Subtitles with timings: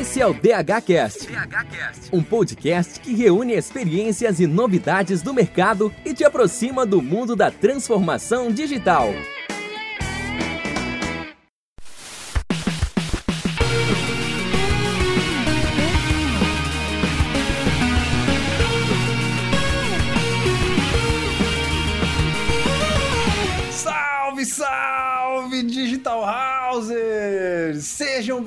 [0.00, 1.28] Esse é o DHCast,
[2.12, 7.48] um podcast que reúne experiências e novidades do mercado e te aproxima do mundo da
[7.48, 9.08] transformação digital.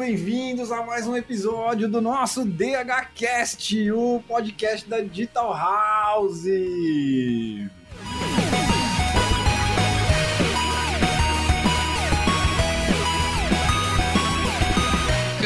[0.08, 6.46] Bem-vindos a mais um episódio do nosso DHCast, o podcast da Digital House.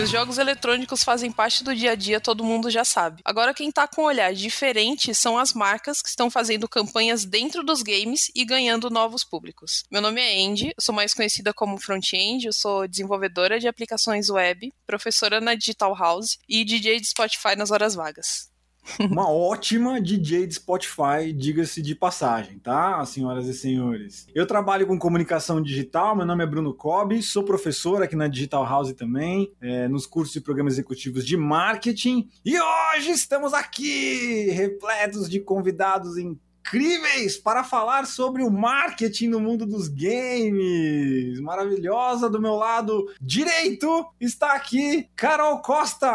[0.01, 3.21] Os jogos eletrônicos fazem parte do dia a dia, todo mundo já sabe.
[3.23, 7.63] Agora, quem tá com um olhar diferente são as marcas que estão fazendo campanhas dentro
[7.63, 9.83] dos games e ganhando novos públicos.
[9.91, 14.73] Meu nome é Andy, sou mais conhecida como Front-End, eu sou desenvolvedora de aplicações web,
[14.87, 18.50] professora na Digital House e DJ de Spotify nas horas vagas.
[18.99, 24.27] Uma ótima DJ de Spotify, diga-se de passagem, tá, senhoras e senhores?
[24.33, 28.65] Eu trabalho com comunicação digital, meu nome é Bruno Cobb, sou professor aqui na Digital
[28.65, 35.29] House também, é, nos cursos de programas executivos de marketing, e hoje estamos aqui repletos
[35.29, 36.50] de convidados incríveis
[37.37, 41.39] para falar sobre o marketing no mundo dos games.
[41.41, 46.07] Maravilhosa do meu lado direito está aqui Carol Costa.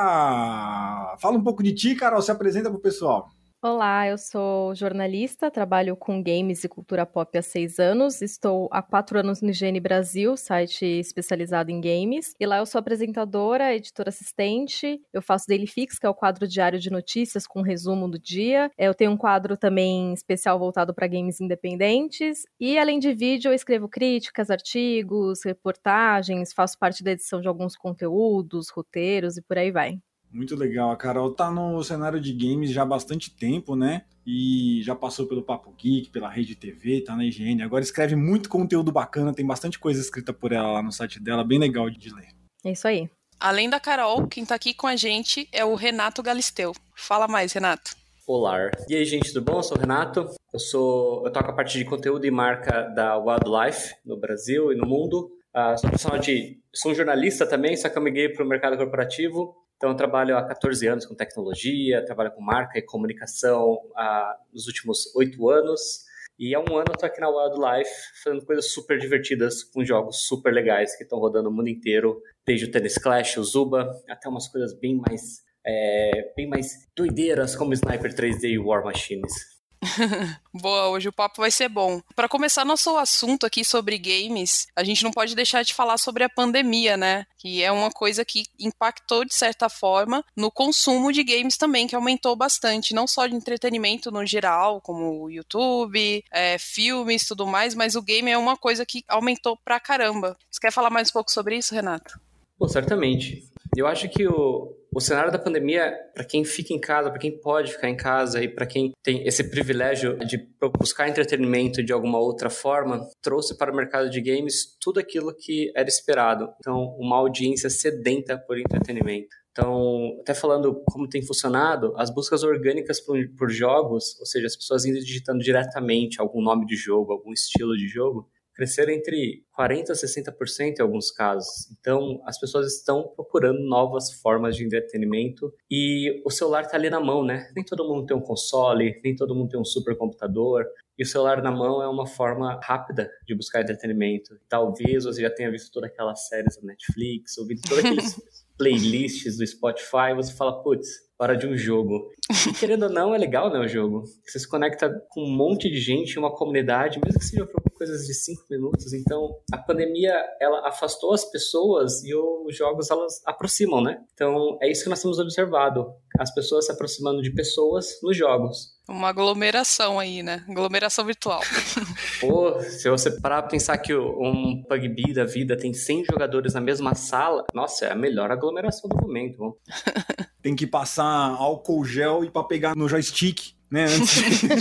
[1.19, 3.31] Fala um pouco de ti, Carol, se apresenta pro pessoal.
[3.63, 8.23] Olá, eu sou jornalista, trabalho com games e cultura pop há seis anos.
[8.23, 12.33] Estou há quatro anos no IGN Brasil, site especializado em games.
[12.39, 15.01] E lá eu sou apresentadora, editora assistente.
[15.13, 18.71] Eu faço Daily Fix, que é o quadro diário de notícias com resumo do dia.
[18.79, 22.45] Eu tenho um quadro também especial voltado para games independentes.
[22.61, 27.75] E além de vídeo, eu escrevo críticas, artigos, reportagens, faço parte da edição de alguns
[27.75, 29.99] conteúdos, roteiros e por aí vai.
[30.37, 30.91] Muito legal.
[30.91, 34.03] A Carol tá no cenário de games já há bastante tempo, né?
[34.27, 37.63] E já passou pelo Papo Geek, pela Rede TV, tá na IGN.
[37.63, 41.43] Agora escreve muito conteúdo bacana, tem bastante coisa escrita por ela lá no site dela,
[41.43, 42.29] bem legal de ler.
[42.63, 43.09] É isso aí.
[43.41, 46.73] Além da Carol, quem tá aqui com a gente é o Renato Galisteu.
[46.95, 47.97] Fala mais, Renato.
[48.27, 48.71] Olá.
[48.91, 49.59] E aí, gente, tudo bom?
[49.59, 50.29] Eu sou o Renato.
[50.53, 54.77] Eu sou, eu toco a parte de conteúdo e marca da Wildlife no Brasil e
[54.77, 55.31] no mundo.
[55.57, 58.77] Uh, sou profissional de, sou um jornalista também, só que eu migrei para o mercado
[58.77, 59.55] corporativo.
[59.77, 64.67] Então, eu trabalho há 14 anos com tecnologia, trabalho com marca e comunicação há, nos
[64.67, 66.05] últimos oito anos.
[66.39, 67.91] E há um ano eu estou aqui na Wildlife
[68.23, 72.67] fazendo coisas super divertidas com jogos super legais que estão rodando no mundo inteiro, desde
[72.67, 77.73] o Tennis Clash, o Zuba, até umas coisas bem mais, é, bem mais doideiras como
[77.73, 79.56] Sniper 3D e War Machines.
[80.53, 82.01] Boa, hoje o papo vai ser bom.
[82.15, 86.25] Para começar nosso assunto aqui sobre games, a gente não pode deixar de falar sobre
[86.25, 87.27] a pandemia, né?
[87.39, 91.95] Que é uma coisa que impactou de certa forma no consumo de games também, que
[91.95, 97.75] aumentou bastante, não só de entretenimento no geral, como o YouTube, é, filmes, tudo mais,
[97.75, 100.37] mas o game é uma coisa que aumentou pra caramba.
[100.51, 102.19] Você quer falar mais um pouco sobre isso, Renato?
[102.59, 103.45] Bom, certamente.
[103.77, 107.39] Eu acho que o, o cenário da pandemia, para quem fica em casa, para quem
[107.39, 110.49] pode ficar em casa e para quem tem esse privilégio de
[110.79, 115.71] buscar entretenimento de alguma outra forma, trouxe para o mercado de games tudo aquilo que
[115.77, 116.49] era esperado.
[116.59, 119.29] Então, uma audiência sedenta por entretenimento.
[119.53, 124.57] Então, até falando como tem funcionado, as buscas orgânicas por, por jogos, ou seja, as
[124.57, 129.91] pessoas indo digitando diretamente algum nome de jogo, algum estilo de jogo, cresceram entre 40%
[129.91, 131.71] a 60% em alguns casos.
[131.79, 136.99] Então, as pessoas estão procurando novas formas de entretenimento e o celular está ali na
[136.99, 137.49] mão, né?
[137.55, 140.65] Nem todo mundo tem um console, nem todo mundo tem um supercomputador.
[140.99, 144.41] E o celular na mão é uma forma rápida de buscar entretenimento.
[144.49, 148.17] Talvez você já tenha visto todas aquelas séries da Netflix, ouvido todos aqueles
[148.57, 150.89] playlists do Spotify, você fala, putz,
[151.19, 152.11] hora de um jogo.
[152.49, 154.05] E querendo ou não, é legal, né, o jogo.
[154.27, 158.07] Você se conecta com um monte de gente, uma comunidade, mesmo que seja por coisas
[158.07, 158.93] de cinco minutos.
[158.93, 164.03] Então, a pandemia, ela afastou as pessoas e os jogos, elas aproximam, né?
[164.15, 165.87] Então, é isso que nós temos observado.
[166.19, 168.77] As pessoas se aproximando de pessoas nos jogos.
[168.89, 170.45] Uma aglomeração aí, né?
[170.49, 171.41] Aglomeração virtual.
[172.21, 176.61] Pô, se você parar pra pensar que um PUBG da vida tem 100 jogadores na
[176.61, 179.59] mesma sala, nossa, é a melhor aglomeração do momento.
[180.41, 183.87] Tem que passar álcool gel e para pegar no joystick, né?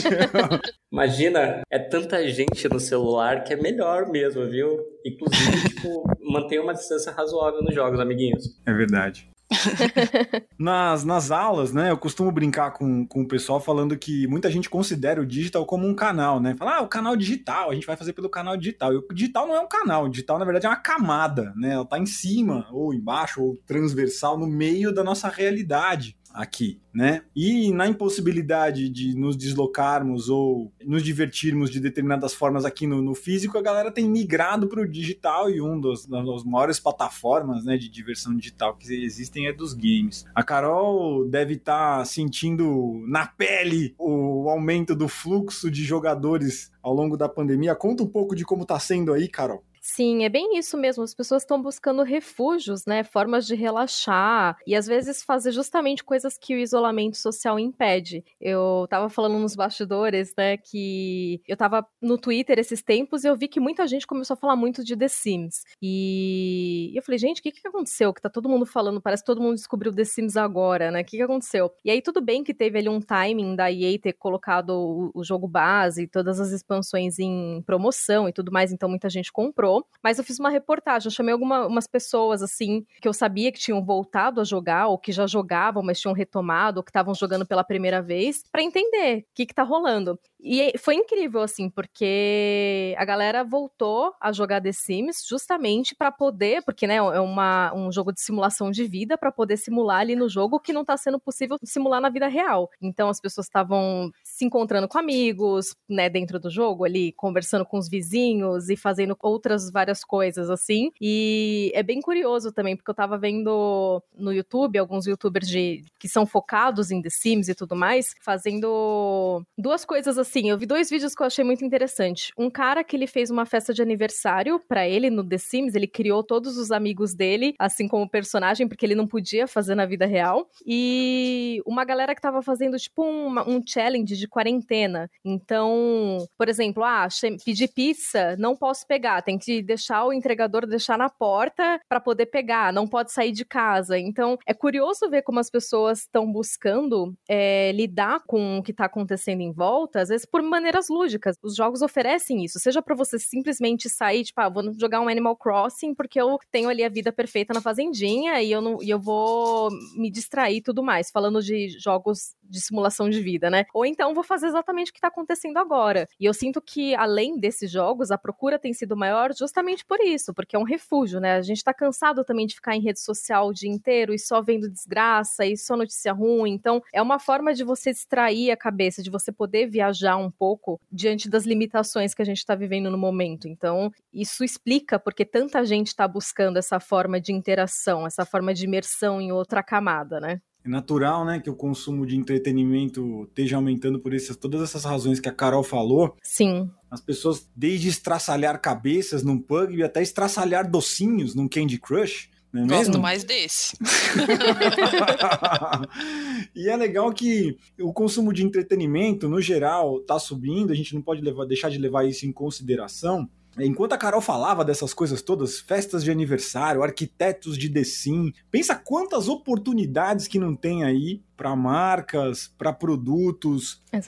[0.91, 4.79] Imagina, é tanta gente no celular que é melhor mesmo, viu?
[5.05, 8.59] Inclusive, tipo, uma distância razoável nos jogos, amiguinhos.
[8.65, 9.29] É verdade.
[10.57, 14.69] nas, nas aulas, né, eu costumo brincar com, com o pessoal falando que muita gente
[14.69, 16.55] considera o digital como um canal, né?
[16.55, 18.93] Fala, ah, o canal digital, a gente vai fazer pelo canal digital.
[18.93, 21.73] E o digital não é um canal, o digital, na verdade, é uma camada, né?
[21.73, 27.21] Ela tá em cima, ou embaixo, ou transversal, no meio da nossa realidade aqui, né?
[27.33, 33.15] E na impossibilidade de nos deslocarmos ou nos divertirmos de determinadas formas aqui no, no
[33.15, 37.77] físico, a galera tem migrado para o digital e um dos, das maiores plataformas né,
[37.77, 40.25] de diversão digital que existem é dos games.
[40.35, 46.93] A Carol deve estar tá sentindo na pele o aumento do fluxo de jogadores ao
[46.93, 47.75] longo da pandemia.
[47.75, 49.63] Conta um pouco de como está sendo aí, Carol.
[49.87, 51.03] Sim, é bem isso mesmo.
[51.03, 53.03] As pessoas estão buscando refúgios, né?
[53.03, 58.25] Formas de relaxar e às vezes fazer justamente coisas que o isolamento social impede.
[58.41, 63.35] Eu tava falando nos bastidores, né, que eu tava no Twitter esses tempos e eu
[63.35, 65.63] vi que muita gente começou a falar muito de The Sims.
[65.79, 68.11] E eu falei, gente, o que, que aconteceu?
[68.11, 71.01] Que tá todo mundo falando, parece que todo mundo descobriu The Sims agora, né?
[71.01, 71.71] O que, que aconteceu?
[71.85, 75.23] E aí tudo bem que teve ali um timing da EA ter colocado o, o
[75.23, 80.17] jogo base, todas as expansões em promoção e tudo mais, então muita gente comprou mas
[80.17, 84.39] eu fiz uma reportagem, eu chamei algumas pessoas, assim, que eu sabia que tinham voltado
[84.39, 88.01] a jogar, ou que já jogavam, mas tinham retomado, ou que estavam jogando pela primeira
[88.01, 90.19] vez, para entender o que, que tá rolando.
[90.47, 96.61] E foi incrível, assim, porque a galera voltou a jogar The Sims justamente para poder,
[96.63, 100.29] porque, né, é uma, um jogo de simulação de vida, para poder simular ali no
[100.29, 102.69] jogo que não tá sendo possível simular na vida real.
[102.79, 107.79] Então as pessoas estavam se encontrando com amigos, né, dentro do jogo ali, conversando com
[107.79, 110.91] os vizinhos e fazendo outras várias coisas, assim.
[111.01, 116.07] E é bem curioso também, porque eu tava vendo no YouTube alguns youtubers de, que
[116.07, 120.65] são focados em The Sims e tudo mais, fazendo duas coisas assim assim, eu vi
[120.65, 122.33] dois vídeos que eu achei muito interessante.
[122.37, 125.87] Um cara que ele fez uma festa de aniversário para ele no The Sims, ele
[125.87, 130.05] criou todos os amigos dele, assim como personagem, porque ele não podia fazer na vida
[130.05, 130.49] real.
[130.65, 135.09] E uma galera que tava fazendo tipo um, um challenge de quarentena.
[135.23, 137.07] Então, por exemplo, ah,
[137.45, 142.25] pedir pizza, não posso pegar, tem que deixar o entregador deixar na porta para poder
[142.25, 143.97] pegar, não pode sair de casa.
[143.97, 148.85] Então, é curioso ver como as pessoas estão buscando é, lidar com o que tá
[148.85, 151.37] acontecendo em volta, às vezes por maneiras lúdicas.
[151.43, 155.35] Os jogos oferecem isso, seja para você simplesmente sair, tipo, ah, vou jogar um Animal
[155.35, 158.99] Crossing porque eu tenho ali a vida perfeita na fazendinha e eu, não, e eu
[158.99, 163.65] vou me distrair e tudo mais, falando de jogos de simulação de vida, né?
[163.73, 166.07] Ou então vou fazer exatamente o que tá acontecendo agora.
[166.19, 170.33] E eu sinto que, além desses jogos, a procura tem sido maior justamente por isso,
[170.33, 171.35] porque é um refúgio, né?
[171.35, 174.41] A gente tá cansado também de ficar em rede social o dia inteiro e só
[174.41, 176.53] vendo desgraça e só notícia ruim.
[176.53, 180.79] Então, é uma forma de você distrair a cabeça, de você poder viajar um pouco
[180.91, 183.47] diante das limitações que a gente está vivendo no momento.
[183.47, 188.65] Então, isso explica porque tanta gente está buscando essa forma de interação, essa forma de
[188.65, 190.41] imersão em outra camada, né?
[190.65, 195.19] É natural, né, que o consumo de entretenimento esteja aumentando por essas, todas essas razões
[195.19, 196.15] que a Carol falou.
[196.23, 196.71] Sim.
[196.89, 202.77] As pessoas, desde estraçalhar cabeças num pug até estraçalhar docinhos num Candy Crush, não é
[202.77, 203.01] Gosto mesmo?
[203.01, 203.75] mais desse.
[206.55, 211.01] e é legal que o consumo de entretenimento, no geral, está subindo, a gente não
[211.01, 213.29] pode levar, deixar de levar isso em consideração.
[213.59, 218.75] Enquanto a Carol falava dessas coisas todas, festas de aniversário, arquitetos de The Sim, pensa
[218.75, 223.99] quantas oportunidades que não tem aí para marcas, para produtos, é,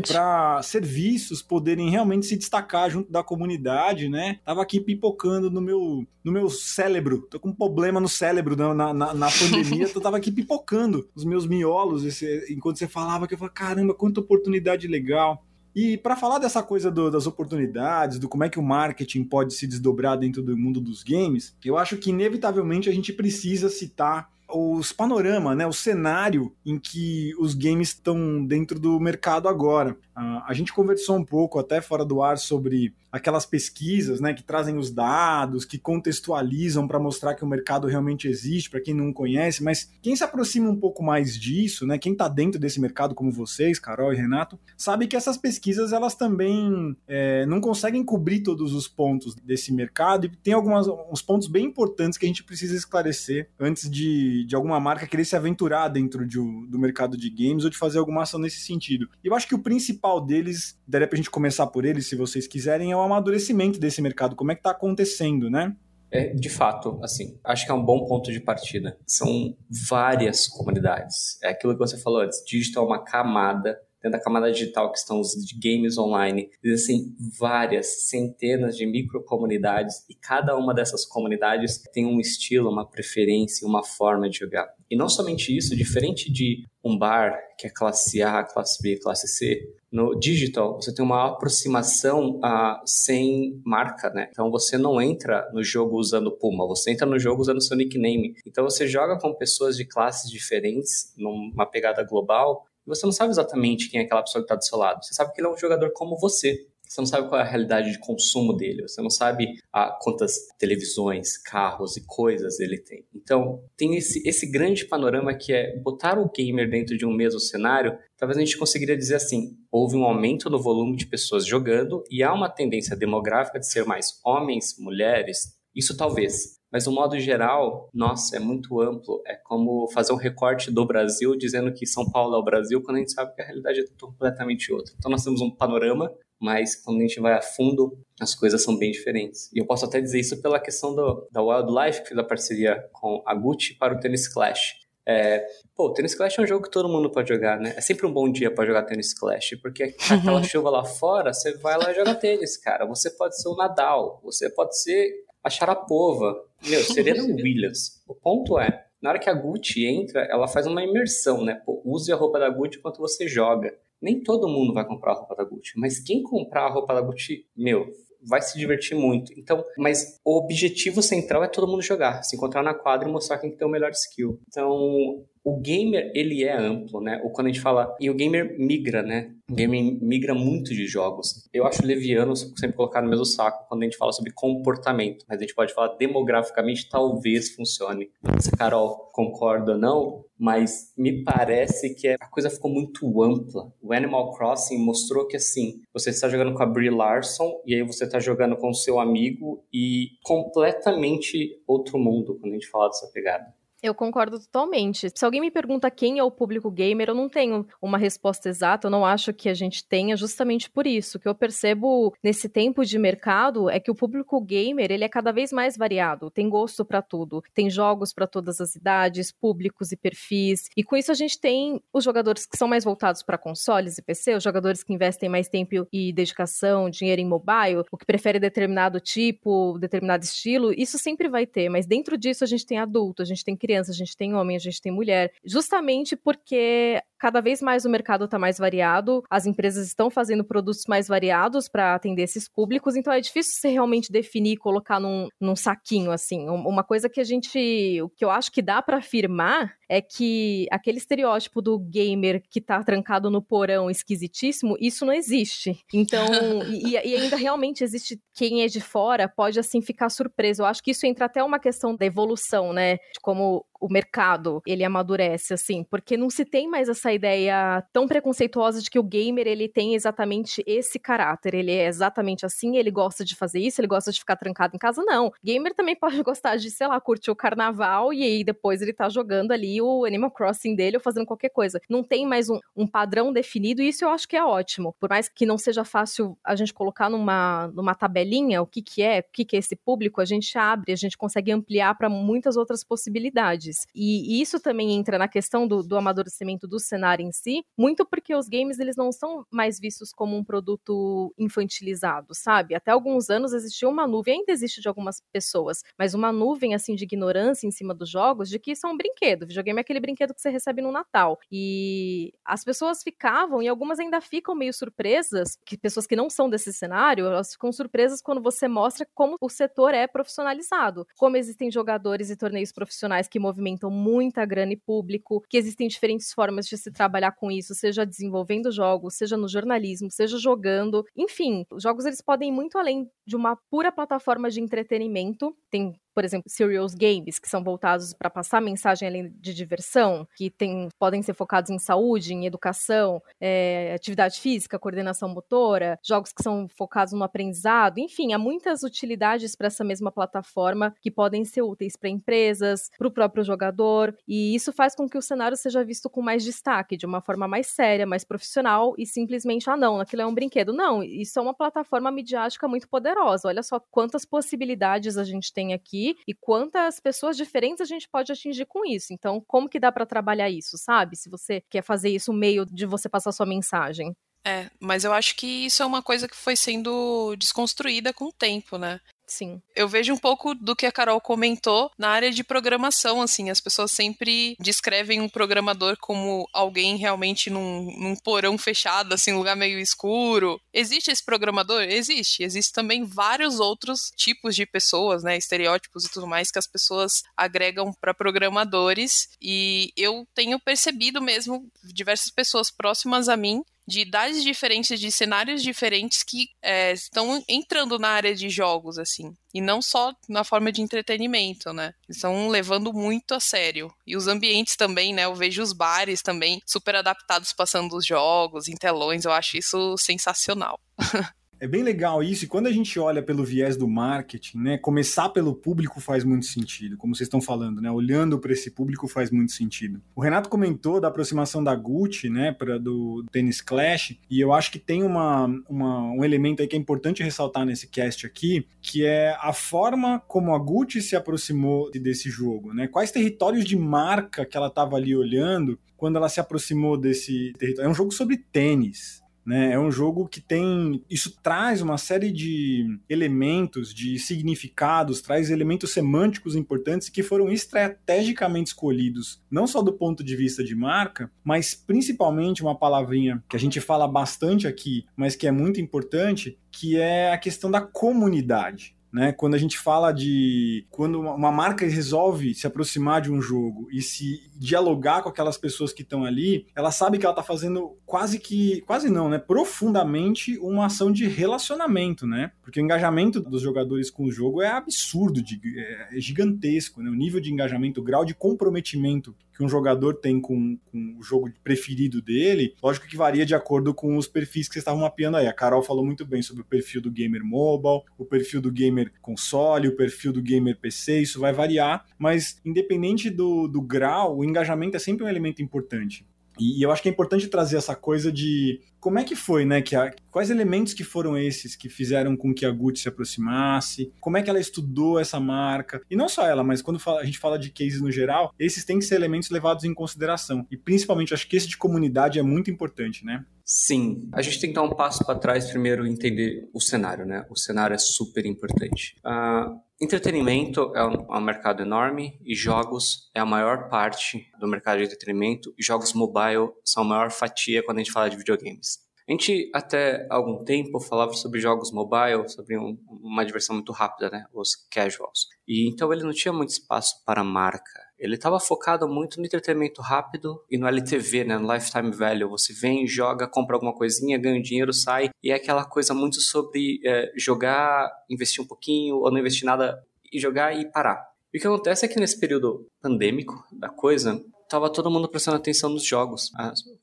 [0.00, 4.40] para serviços poderem realmente se destacar junto da comunidade, né?
[4.44, 8.92] Tava aqui pipocando no meu, no meu cérebro, tô com um problema no cérebro na,
[8.92, 13.34] na, na pandemia, eu tava aqui pipocando os meus miolos esse, enquanto você falava, que
[13.34, 15.44] eu falava, caramba, quanta oportunidade legal.
[15.74, 19.54] E para falar dessa coisa do, das oportunidades, do como é que o marketing pode
[19.54, 24.30] se desdobrar dentro do mundo dos games, eu acho que inevitavelmente a gente precisa citar
[24.54, 29.92] os panorama, né, o cenário em que os games estão dentro do mercado agora.
[30.16, 34.42] Uh, a gente conversou um pouco até fora do ar sobre aquelas pesquisas, né, que
[34.42, 39.12] trazem os dados, que contextualizam para mostrar que o mercado realmente existe, para quem não
[39.12, 43.14] conhece, mas quem se aproxima um pouco mais disso, né, quem está dentro desse mercado
[43.14, 48.40] como vocês, Carol e Renato, sabe que essas pesquisas elas também é, não conseguem cobrir
[48.40, 50.72] todos os pontos desse mercado e tem alguns
[51.10, 55.24] uns pontos bem importantes que a gente precisa esclarecer antes de, de alguma marca querer
[55.24, 59.08] se aventurar dentro de, do mercado de games ou de fazer alguma ação nesse sentido.
[59.22, 62.46] E eu acho que o principal deles, daria pra gente começar por eles, se vocês
[62.46, 64.36] quiserem, é o amadurecimento desse mercado.
[64.36, 65.76] Como é que tá acontecendo, né?
[66.10, 68.98] É, de fato, assim, acho que é um bom ponto de partida.
[69.06, 69.56] São
[69.88, 71.38] várias comunidades.
[71.42, 74.98] É aquilo que você falou antes, digital é uma camada dentro da camada digital que
[74.98, 75.32] estão os
[75.62, 82.68] games online, existem várias centenas de microcomunidades e cada uma dessas comunidades tem um estilo,
[82.68, 84.68] uma preferência, uma forma de jogar.
[84.90, 89.28] E não somente isso, diferente de um bar que é classe A, classe B, classe
[89.28, 89.60] C,
[89.92, 92.40] no digital você tem uma aproximação
[92.86, 94.28] sem marca, né?
[94.30, 98.34] Então você não entra no jogo usando Puma, você entra no jogo usando seu nickname.
[98.46, 103.30] Então você joga com pessoas de classes diferentes, numa pegada global, e você não sabe
[103.30, 105.04] exatamente quem é aquela pessoa que está do seu lado.
[105.04, 106.66] Você sabe que ele é um jogador como você.
[106.92, 110.46] Você não sabe qual é a realidade de consumo dele, você não sabe ah, quantas
[110.58, 113.06] televisões, carros e coisas ele tem.
[113.14, 117.40] Então, tem esse, esse grande panorama que é botar o gamer dentro de um mesmo
[117.40, 117.98] cenário.
[118.18, 122.22] Talvez a gente conseguiria dizer assim: houve um aumento no volume de pessoas jogando e
[122.22, 125.56] há uma tendência demográfica de ser mais homens, mulheres.
[125.74, 126.60] Isso talvez.
[126.70, 129.22] Mas, no modo geral, nossa, é muito amplo.
[129.26, 132.96] É como fazer um recorte do Brasil dizendo que São Paulo é o Brasil, quando
[132.96, 134.94] a gente sabe que a realidade é completamente outra.
[134.98, 136.10] Então, nós temos um panorama
[136.42, 139.48] mas quando a gente vai a fundo, as coisas são bem diferentes.
[139.54, 142.84] E eu posso até dizer isso pela questão do, da Wildlife, que fez a parceria
[142.92, 144.74] com a Gucci para o Tennis Clash.
[145.06, 147.74] É, pô, o Tennis Clash é um jogo que todo mundo pode jogar, né?
[147.76, 150.42] É sempre um bom dia para jogar Tennis Clash, porque aquela uhum.
[150.44, 152.84] chuva lá fora, você vai lá e joga tênis, cara.
[152.86, 158.02] Você pode ser o Nadal, você pode ser a Sharapova, meu, Serena Williams.
[158.06, 161.62] O ponto é, na hora que a Gucci entra, ela faz uma imersão, né?
[161.64, 163.72] Pô, use a roupa da Gucci enquanto você joga
[164.02, 167.00] nem todo mundo vai comprar a roupa da Gucci, mas quem comprar a roupa da
[167.00, 167.86] Gucci, meu,
[168.28, 169.32] vai se divertir muito.
[169.38, 173.38] Então, mas o objetivo central é todo mundo jogar, se encontrar na quadra e mostrar
[173.38, 174.40] quem tem o melhor skill.
[174.48, 177.20] Então, o gamer, ele é amplo, né?
[177.24, 177.94] Ou quando a gente fala...
[178.00, 179.32] E o gamer migra, né?
[179.50, 181.48] O gamer migra muito de jogos.
[181.52, 185.24] Eu acho leviano sempre colocar no mesmo saco quando a gente fala sobre comportamento.
[185.28, 188.10] Mas a gente pode falar demograficamente, talvez funcione.
[188.40, 193.72] Se a Carol concorda ou não, mas me parece que a coisa ficou muito ampla.
[193.82, 197.82] O Animal Crossing mostrou que, assim, você está jogando com a Brie Larson e aí
[197.82, 202.88] você está jogando com o seu amigo e completamente outro mundo quando a gente fala
[202.88, 203.52] dessa pegada.
[203.82, 205.10] Eu concordo totalmente.
[205.12, 208.86] Se alguém me pergunta quem é o público gamer, eu não tenho uma resposta exata,
[208.86, 211.18] eu não acho que a gente tenha justamente por isso.
[211.18, 215.08] O que eu percebo nesse tempo de mercado é que o público gamer, ele é
[215.08, 219.90] cada vez mais variado, tem gosto para tudo, tem jogos para todas as idades, públicos
[219.90, 220.68] e perfis.
[220.76, 224.02] E com isso a gente tem os jogadores que são mais voltados para consoles e
[224.02, 228.38] PC, os jogadores que investem mais tempo e dedicação, dinheiro em mobile, o que prefere
[228.38, 233.22] determinado tipo, determinado estilo, isso sempre vai ter, mas dentro disso a gente tem adulto,
[233.22, 237.40] a gente tem criança a gente tem homem, a gente tem mulher, justamente porque cada
[237.40, 241.94] vez mais o mercado está mais variado, as empresas estão fazendo produtos mais variados para
[241.94, 246.48] atender esses públicos, então é difícil você realmente definir e colocar num, num saquinho assim.
[246.48, 250.66] Uma coisa que a gente, o que eu acho que dá para afirmar é que
[250.72, 255.78] aquele estereótipo do gamer que tá trancado no porão esquisitíssimo, isso não existe.
[255.94, 256.26] Então,
[256.72, 260.62] e, e, ainda realmente existe quem é de fora pode assim ficar surpreso.
[260.62, 262.94] Eu acho que isso entra até uma questão da evolução, né?
[262.94, 268.06] De como o mercado ele amadurece assim, porque não se tem mais essa ideia tão
[268.06, 272.92] preconceituosa de que o gamer ele tem exatamente esse caráter, ele é exatamente assim, ele
[272.92, 275.32] gosta de fazer isso, ele gosta de ficar trancado em casa, não.
[275.42, 279.08] Gamer também pode gostar de, sei lá, curtir o carnaval e aí depois ele tá
[279.08, 281.80] jogando ali o Animal Crossing dele ou fazendo qualquer coisa.
[281.88, 284.94] Não tem mais um, um padrão definido e isso eu acho que é ótimo.
[285.00, 289.02] Por mais que não seja fácil a gente colocar numa, numa tabelinha o que que
[289.02, 292.08] é, o que que é esse público, a gente abre, a gente consegue ampliar para
[292.08, 293.71] muitas outras possibilidades.
[293.94, 298.34] E, isso também entra na questão do, do amadurecimento do cenário em si, muito porque
[298.34, 302.74] os games eles não são mais vistos como um produto infantilizado, sabe?
[302.74, 306.94] Até alguns anos existia uma nuvem, ainda existe de algumas pessoas, mas uma nuvem assim
[306.94, 309.46] de ignorância em cima dos jogos de que isso é um brinquedo.
[309.46, 311.38] videogame é aquele brinquedo que você recebe no Natal.
[311.50, 316.48] E as pessoas ficavam, e algumas ainda ficam meio surpresas, que pessoas que não são
[316.48, 321.70] desse cenário, elas ficam surpresas quando você mostra como o setor é profissionalizado, como existem
[321.70, 326.66] jogadores e torneios profissionais que movimentam movimentam muita grana e público, que existem diferentes formas
[326.66, 331.04] de se trabalhar com isso, seja desenvolvendo jogos, seja no jornalismo, seja jogando.
[331.16, 335.56] Enfim, os jogos eles podem ir muito além de uma pura plataforma de entretenimento.
[335.70, 340.50] Tem por exemplo, serious games, que são voltados para passar mensagem além de diversão, que
[340.50, 346.42] tem, podem ser focados em saúde, em educação, é, atividade física, coordenação motora, jogos que
[346.42, 351.62] são focados no aprendizado, enfim, há muitas utilidades para essa mesma plataforma que podem ser
[351.62, 355.84] úteis para empresas, para o próprio jogador, e isso faz com que o cenário seja
[355.84, 360.00] visto com mais destaque, de uma forma mais séria, mais profissional, e simplesmente, ah, não,
[360.00, 360.72] aquilo é um brinquedo.
[360.72, 363.48] Não, isso é uma plataforma midiática muito poderosa.
[363.48, 368.32] Olha só quantas possibilidades a gente tem aqui e quantas pessoas diferentes a gente pode
[368.32, 369.12] atingir com isso.
[369.12, 371.16] Então, como que dá para trabalhar isso, sabe?
[371.16, 374.14] Se você quer fazer isso meio de você passar sua mensagem.
[374.44, 378.32] É, mas eu acho que isso é uma coisa que foi sendo desconstruída com o
[378.32, 379.00] tempo, né?
[379.26, 379.62] Sim.
[379.74, 383.60] Eu vejo um pouco do que a Carol comentou na área de programação, assim, as
[383.60, 389.56] pessoas sempre descrevem um programador como alguém realmente num, num porão fechado, assim, um lugar
[389.56, 390.60] meio escuro.
[390.72, 391.82] Existe esse programador?
[391.82, 392.42] Existe.
[392.42, 397.22] Existem também vários outros tipos de pessoas, né, estereótipos e tudo mais que as pessoas
[397.36, 403.62] agregam para programadores e eu tenho percebido mesmo diversas pessoas próximas a mim
[403.92, 409.34] de idades diferentes, de cenários diferentes que é, estão entrando na área de jogos, assim.
[409.52, 411.92] E não só na forma de entretenimento, né?
[412.08, 413.92] Estão levando muito a sério.
[414.06, 415.26] E os ambientes também, né?
[415.26, 419.26] Eu vejo os bares também super adaptados passando os jogos em telões.
[419.26, 420.80] Eu acho isso sensacional.
[421.62, 425.28] É bem legal isso, e quando a gente olha pelo viés do marketing, né, começar
[425.28, 429.30] pelo público faz muito sentido, como vocês estão falando, né, olhando para esse público faz
[429.30, 430.02] muito sentido.
[430.16, 434.72] O Renato comentou da aproximação da Gucci, né, para do Tennis Clash, e eu acho
[434.72, 439.04] que tem uma, uma, um elemento aí que é importante ressaltar nesse cast aqui, que
[439.04, 444.44] é a forma como a Gucci se aproximou desse jogo, né, quais territórios de marca
[444.44, 447.88] que ela estava ali olhando quando ela se aproximou desse território.
[447.88, 449.72] É um jogo sobre tênis, né?
[449.72, 451.04] É um jogo que tem.
[451.10, 458.68] Isso traz uma série de elementos, de significados, traz elementos semânticos importantes que foram estrategicamente
[458.68, 463.60] escolhidos, não só do ponto de vista de marca, mas principalmente uma palavrinha que a
[463.60, 468.96] gente fala bastante aqui, mas que é muito importante, que é a questão da comunidade.
[469.12, 469.30] Né?
[469.30, 474.00] Quando a gente fala de quando uma marca resolve se aproximar de um jogo e
[474.00, 478.38] se dialogar com aquelas pessoas que estão ali, ela sabe que ela está fazendo quase
[478.38, 479.38] que, quase não, né?
[479.38, 482.52] Profundamente uma ação de relacionamento, né?
[482.62, 487.10] Porque o engajamento dos jogadores com o jogo é absurdo, de, é gigantesco, né?
[487.10, 491.22] O nível de engajamento, o grau de comprometimento que um jogador tem com, com, o
[491.22, 495.36] jogo preferido dele, lógico que varia de acordo com os perfis que vocês estavam mapeando
[495.36, 495.46] aí.
[495.46, 499.12] A Carol falou muito bem sobre o perfil do gamer mobile, o perfil do gamer
[499.20, 504.44] console, o perfil do gamer PC, isso vai variar, mas independente do, do grau, o
[504.44, 506.26] engajamento é sempre um elemento importante.
[506.58, 509.82] E, eu acho que é importante trazer essa coisa de como é que foi, né?
[509.82, 514.12] Que a, quais elementos que foram esses que fizeram com que a Gucci se aproximasse?
[514.20, 516.00] Como é que ela estudou essa marca?
[516.10, 518.98] E não só ela, mas quando a gente fala de cases no geral, esses têm
[518.98, 520.66] que ser elementos levados em consideração.
[520.70, 523.44] E principalmente, acho que esse de comunidade é muito importante, né?
[523.64, 527.46] Sim, a gente tem que dar um passo para trás primeiro entender o cenário, né?
[527.48, 529.14] O cenário é super importante.
[529.24, 534.66] Uh, entretenimento é um, é um, mercado enorme e jogos é a maior parte do
[534.66, 538.36] mercado de entretenimento e jogos mobile são a maior fatia quando a gente fala de
[538.36, 538.98] videogames.
[539.28, 544.28] A gente até algum tempo falava sobre jogos mobile, sobre um, uma diversão muito rápida,
[544.28, 544.44] né?
[544.52, 545.46] Os casuals.
[545.66, 548.00] E então ele não tinha muito espaço para marca.
[548.22, 552.48] Ele estava focado muito no entretenimento rápido e no LTV, né, no lifetime value.
[552.50, 557.00] Você vem, joga, compra alguma coisinha, ganha dinheiro, sai e é aquela coisa muito sobre
[557.04, 560.00] é, jogar, investir um pouquinho ou não investir nada
[560.32, 561.20] e jogar e parar.
[561.52, 565.58] E o que acontece é que nesse período pandêmico da coisa, estava todo mundo prestando
[565.58, 566.50] atenção nos jogos,